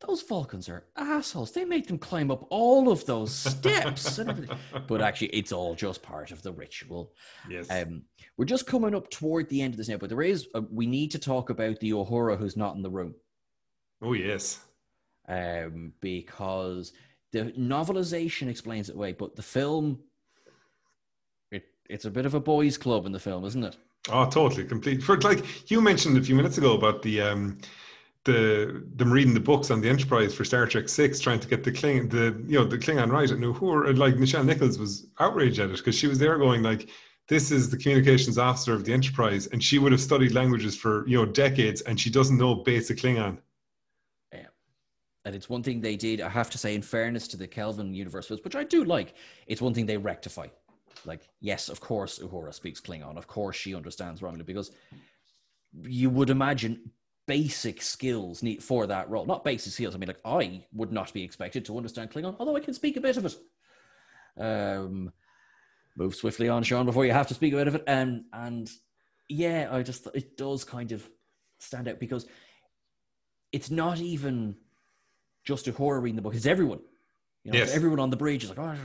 [0.05, 1.51] those Vulcans are assholes.
[1.51, 4.17] They make them climb up all of those steps.
[4.17, 4.57] and everything."
[4.88, 7.13] but actually, it's all just part of the ritual.
[7.49, 8.03] yes Um,
[8.38, 10.88] we're just coming up toward the end of this now, but there is, a, we
[10.88, 13.13] need to talk about the Uhura who's not in the room.
[14.01, 14.59] oh yes
[15.27, 16.93] um, because
[17.32, 19.99] the novelization explains it away, but the film,
[21.51, 23.77] it, it's a bit of a boys' club in the film, isn't it?
[24.09, 25.03] Oh, totally, complete.
[25.03, 27.59] For like you mentioned a few minutes ago about the um,
[28.25, 31.63] the them reading the books on the Enterprise for Star Trek Six, trying to get
[31.63, 35.59] the Kling the you know the Klingon right, and who like Nichelle Nichols was outraged
[35.59, 36.89] at it because she was there going like,
[37.27, 41.07] this is the communications officer of the Enterprise, and she would have studied languages for
[41.07, 43.37] you know decades, and she doesn't know basic Klingon.
[45.23, 47.93] And it's one thing they did, I have to say, in fairness to the Kelvin
[47.93, 49.13] universe, which I do like,
[49.45, 50.47] it's one thing they rectify.
[51.05, 53.17] Like, yes, of course, Uhura speaks Klingon.
[53.17, 54.71] Of course, she understands wrongly because
[55.83, 56.91] you would imagine
[57.27, 59.25] basic skills need for that role.
[59.25, 59.95] Not basic skills.
[59.95, 62.97] I mean, like, I would not be expected to understand Klingon, although I can speak
[62.97, 63.35] a bit of it.
[64.37, 65.11] Um,
[65.95, 67.83] move swiftly on, Sean, before you have to speak a bit of it.
[67.87, 68.69] Um, and
[69.29, 71.07] yeah, I just, it does kind of
[71.59, 72.25] stand out because
[73.51, 74.55] it's not even
[75.43, 76.35] just Uhura reading the book.
[76.35, 76.79] It's everyone.
[77.43, 77.73] You know, Yes.
[77.73, 78.75] everyone on the bridge is like, oh,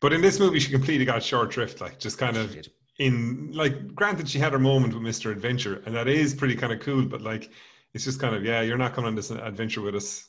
[0.00, 2.56] But in this movie, she completely got short drift, like just kind of
[2.98, 5.32] in like granted she had her moment with Mr.
[5.32, 7.50] Adventure and that is pretty kind of cool but like
[7.94, 10.28] it's just kind of yeah you're not coming on this adventure with us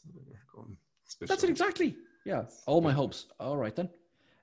[0.54, 1.96] Go and spit That's it exactly.
[2.26, 2.44] Yeah.
[2.66, 3.28] All my hopes.
[3.40, 3.90] All right then.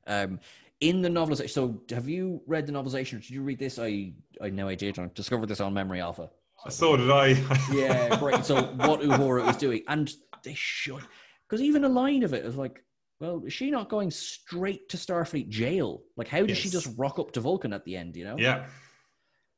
[0.07, 0.41] Um,
[0.81, 1.51] in the novelization.
[1.51, 3.15] So, have you read the novelization?
[3.15, 3.79] Or did you read this?
[3.79, 4.99] I I know I did.
[4.99, 6.31] I discovered this on Memory Alpha.
[6.69, 7.43] So did I.
[7.73, 8.45] Yeah, great.
[8.45, 11.03] So what Uhura was doing, and they should,
[11.49, 12.83] because even a line of it is like,
[13.21, 16.03] well, is she not going straight to Starfleet jail?
[16.17, 18.17] Like, how did she just rock up to Vulcan at the end?
[18.17, 18.37] You know?
[18.39, 18.67] yeah.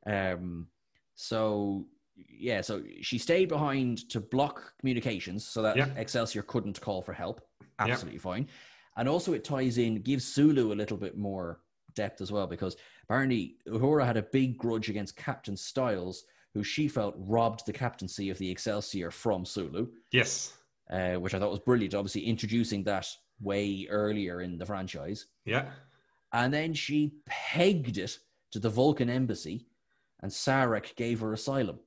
[0.04, 0.66] Um,
[1.14, 1.86] so
[2.16, 5.88] yeah, so she stayed behind to block communications so that Yeah.
[5.96, 7.40] Excelsior couldn't call for help.
[7.60, 7.92] Yeah.
[7.92, 8.48] Absolutely fine.
[8.96, 11.60] And also it ties in, gives Sulu a little bit more
[11.94, 16.88] depth as well, because apparently Uhura had a big grudge against Captain Styles, who she
[16.88, 20.52] felt robbed the captaincy of the Excelsior from Sulu, Yes.
[20.90, 23.06] uh, which I thought was brilliant, obviously introducing that
[23.42, 25.26] way earlier in the franchise.
[25.44, 25.66] Yeah.
[26.32, 28.18] And then she pegged it
[28.52, 29.66] to the Vulcan embassy,
[30.20, 31.78] and Sarek gave her asylum.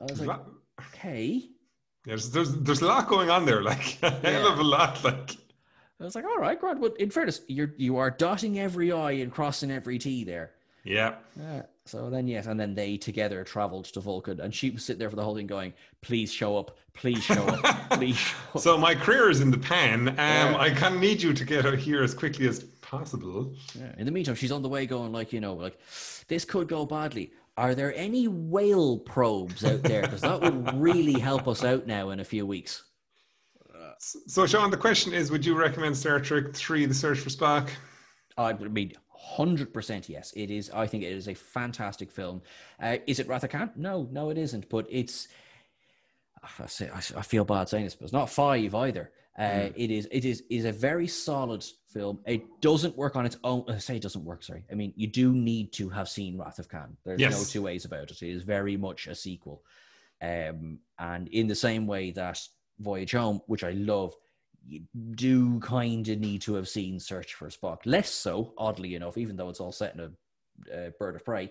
[0.00, 0.46] I was like, Lot-
[0.94, 1.50] okay.
[2.06, 5.04] There's, there's there's a lot going on there, like a hell of a lot.
[5.04, 5.36] Like
[6.00, 6.80] I was like, all right, Grant.
[6.80, 10.52] But in fairness, you're you are dotting every I and crossing every T there.
[10.84, 11.62] Yeah, Yeah.
[11.86, 15.10] So then yes, and then they together traveled to Vulcan, and she was sitting there
[15.10, 15.72] for the whole thing, going,
[16.02, 18.60] "Please show up, please show up, please." Show up.
[18.60, 20.08] So my career is in the pan.
[20.10, 20.56] Um, Yeah.
[20.58, 23.52] I kind of need you to get out here as quickly as possible.
[23.74, 23.92] Yeah.
[23.98, 25.78] In the meantime, she's on the way, going like, you know, like
[26.28, 27.32] this could go badly.
[27.56, 30.02] Are there any whale probes out there?
[30.02, 32.84] Because that would really help us out now in a few weeks.
[33.98, 37.68] So, Sean, the question is: Would you recommend Star Trek Three: The Search for Spock?
[38.38, 38.92] I mean,
[39.22, 40.32] hundred percent yes.
[40.34, 40.70] It is.
[40.70, 42.42] I think it is a fantastic film.
[42.82, 43.70] Uh, is it Wrath of Khan?
[43.76, 44.68] No, no, it isn't.
[44.68, 45.28] But it's.
[46.58, 49.10] I, say, I feel bad saying this, but it's not five either.
[49.38, 50.08] Uh, It is.
[50.10, 50.42] It is.
[50.50, 52.20] Is a very solid film.
[52.26, 53.64] It doesn't work on its own.
[53.68, 54.42] I say it doesn't work.
[54.42, 54.64] Sorry.
[54.70, 56.96] I mean, you do need to have seen Wrath of Khan.
[57.04, 58.22] There's no two ways about it.
[58.22, 59.62] It is very much a sequel.
[60.22, 62.38] Um, and in the same way that
[62.78, 64.14] Voyage Home, which I love,
[64.66, 64.82] you
[65.12, 67.78] do kind of need to have seen Search for Spock.
[67.84, 70.10] Less so, oddly enough, even though it's all set in a
[70.74, 71.50] uh, bird of prey.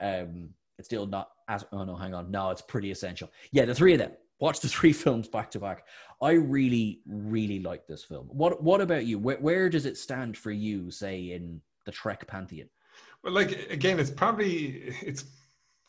[0.00, 1.64] Um, it's still not as.
[1.72, 2.30] Oh no, hang on.
[2.30, 3.30] No, it's pretty essential.
[3.52, 4.12] Yeah, the three of them.
[4.40, 5.86] Watch the three films back to back.
[6.20, 8.26] I really, really like this film.
[8.30, 9.18] What What about you?
[9.18, 10.90] Where, where does it stand for you?
[10.90, 12.68] Say in the Trek pantheon.
[13.22, 15.24] Well, like again, it's probably it's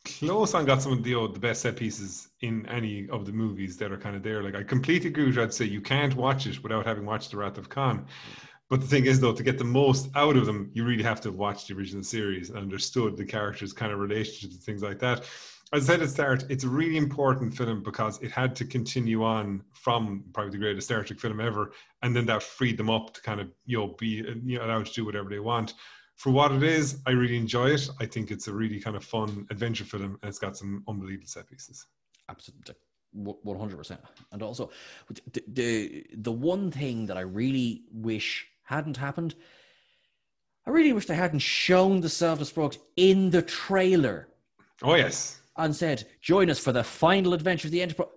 [0.07, 3.31] close on got some of the oh, the best set pieces in any of the
[3.31, 4.41] movies that are kind of there.
[4.41, 5.37] Like I completely agree with.
[5.37, 8.05] I'd say you can't watch it without having watched the Wrath of Khan.
[8.69, 11.21] But the thing is, though, to get the most out of them, you really have
[11.21, 14.99] to watched the original series and understood the characters' kind of relationships and things like
[14.99, 15.19] that.
[15.73, 18.65] As I said at the start, it's a really important film because it had to
[18.65, 22.89] continue on from probably the greatest Star Trek film ever, and then that freed them
[22.89, 25.73] up to kind of you know be you know, allowed to do whatever they want.
[26.17, 27.87] For what it is, I really enjoy it.
[27.99, 31.27] I think it's a really kind of fun adventure film, and it's got some unbelievable
[31.27, 31.85] set pieces.
[32.27, 32.75] Absolutely.
[33.13, 34.01] One hundred percent,
[34.31, 34.69] and also
[35.31, 39.35] the, the the one thing that I really wish hadn't happened,
[40.65, 44.27] I really wish they hadn't shown the self destruct in the trailer
[44.83, 48.09] Oh yes, and said, "Join us for the final adventure of the Enterprise."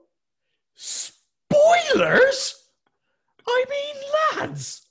[0.75, 2.55] Spoilers!
[3.47, 4.03] I mean,
[4.49, 4.87] lads.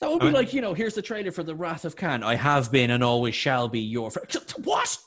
[0.00, 2.22] That would be I- like, you know, here's the trailer for The Wrath of Khan.
[2.22, 4.28] I have been and always shall be your friend.
[4.64, 4.98] What?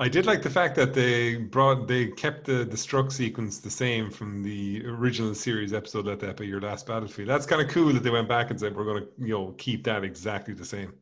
[0.00, 3.70] I did like the fact that they brought they kept the the struck sequence the
[3.70, 7.68] same from the original series episode "Let That Be Your Last Battlefield." That's kind of
[7.68, 10.52] cool that they went back and said we're going to you know keep that exactly
[10.52, 10.94] the same.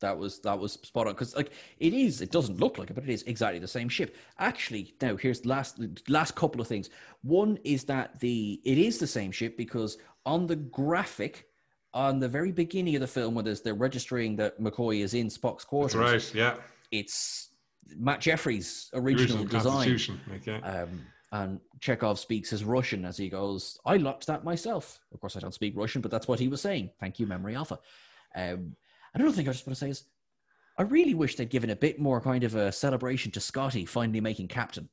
[0.00, 2.22] That was that was spot on because like it is.
[2.22, 4.16] It doesn't look like it, but it is exactly the same ship.
[4.38, 5.78] Actually, now here's the last
[6.08, 6.88] last couple of things.
[7.20, 11.48] One is that the it is the same ship because on the graphic
[11.94, 15.28] on the very beginning of the film, when there's they're registering that McCoy is in
[15.28, 16.34] Spock's That's quarters, right.
[16.34, 16.56] Yeah,
[16.90, 17.50] it's
[17.96, 19.98] Matt Jefferies The original, design.
[20.30, 20.48] Like.
[20.64, 25.00] Um, and Chekov speaks his Russian as he goes, I locked that myself.
[25.14, 26.90] Of course, I don't speak Russian, but that's what he was saying.
[27.00, 27.78] Thank you, Memory Alpha.
[28.36, 28.76] Um,
[29.14, 30.04] another thing I just want to say is,
[30.78, 34.20] I really wish they'd given a bit more kind of a celebration to Scotty finally
[34.20, 34.88] making captain.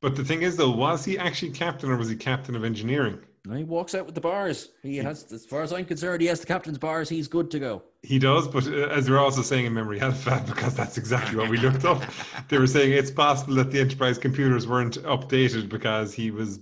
[0.00, 3.20] But the thing is, though, was he actually captain or was he captain of engineering?
[3.44, 4.68] And he walks out with the bars.
[4.82, 7.08] He has, as far as I'm concerned, he has the captain's bars.
[7.08, 7.82] He's good to go.
[8.04, 11.50] He does, but uh, as we're also saying in Memory Alpha, because that's exactly what
[11.50, 12.00] we looked up,
[12.48, 16.60] they were saying it's possible that the Enterprise computers weren't updated because he was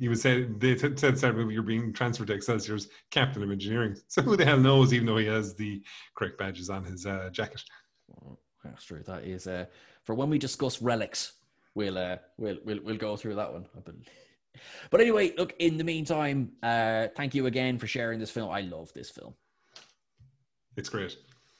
[0.00, 3.96] he was saying they said said you're being transferred to Excelsior's captain of engineering.
[4.08, 4.94] So who the hell knows?
[4.94, 5.82] Even though he has the
[6.14, 7.62] correct badges on his uh, jacket.
[8.64, 9.02] That's true.
[9.06, 9.66] That is uh,
[10.04, 11.32] for when we discuss relics.
[11.74, 13.66] We'll uh, we'll we'll we'll go through that one.
[13.76, 14.08] I believe.
[14.90, 15.54] But anyway, look.
[15.58, 18.50] In the meantime, uh, thank you again for sharing this film.
[18.50, 19.34] I love this film.
[20.76, 21.16] It's great.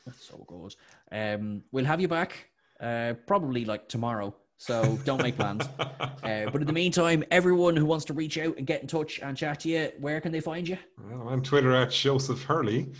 [0.07, 0.75] That's so good.
[1.13, 2.49] Um, we'll have you back
[2.83, 4.35] uh, probably like tomorrow.
[4.59, 5.69] So don't make plans.
[6.23, 9.19] Uh, but in the meantime, everyone who wants to reach out and get in touch
[9.21, 10.79] and chat to you, where can they find you?
[10.97, 12.93] Well, I'm on Twitter at Joseph Hurley.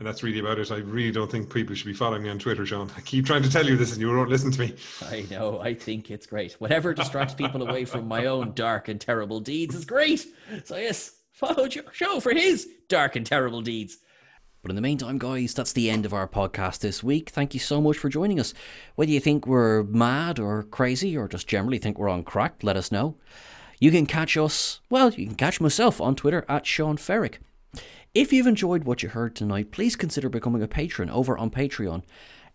[0.00, 0.72] And that's really about it.
[0.72, 2.90] I really don't think people should be following me on Twitter, Sean.
[2.96, 4.74] I keep trying to tell you this and you won't listen to me.
[5.02, 5.60] I know.
[5.60, 6.52] I think it's great.
[6.54, 10.26] Whatever distracts people away from my own dark and terrible deeds is great.
[10.64, 13.98] So, yes, follow Joe Show for his dark and terrible deeds.
[14.62, 17.28] But in the meantime, guys, that's the end of our podcast this week.
[17.28, 18.54] Thank you so much for joining us.
[18.94, 22.78] Whether you think we're mad or crazy or just generally think we're on crack, let
[22.78, 23.16] us know.
[23.78, 27.40] You can catch us, well, you can catch myself on Twitter at Sean Ferrick.
[28.12, 32.02] If you've enjoyed what you heard tonight, please consider becoming a patron over on Patreon.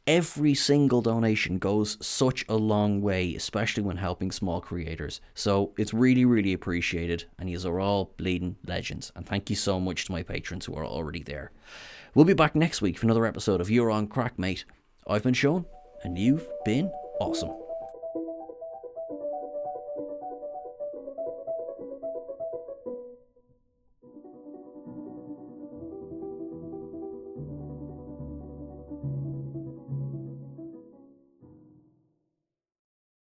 [0.05, 5.21] Every single donation goes such a long way, especially when helping small creators.
[5.33, 9.13] So it's really, really appreciated, and you are all bleeding legends.
[9.15, 11.53] And thank you so much to my patrons who are already there.
[12.13, 14.65] We'll be back next week for another episode of You're on Crack, mate.
[15.07, 15.65] I've been Sean,
[16.03, 16.91] and you've been
[17.21, 17.64] awesome.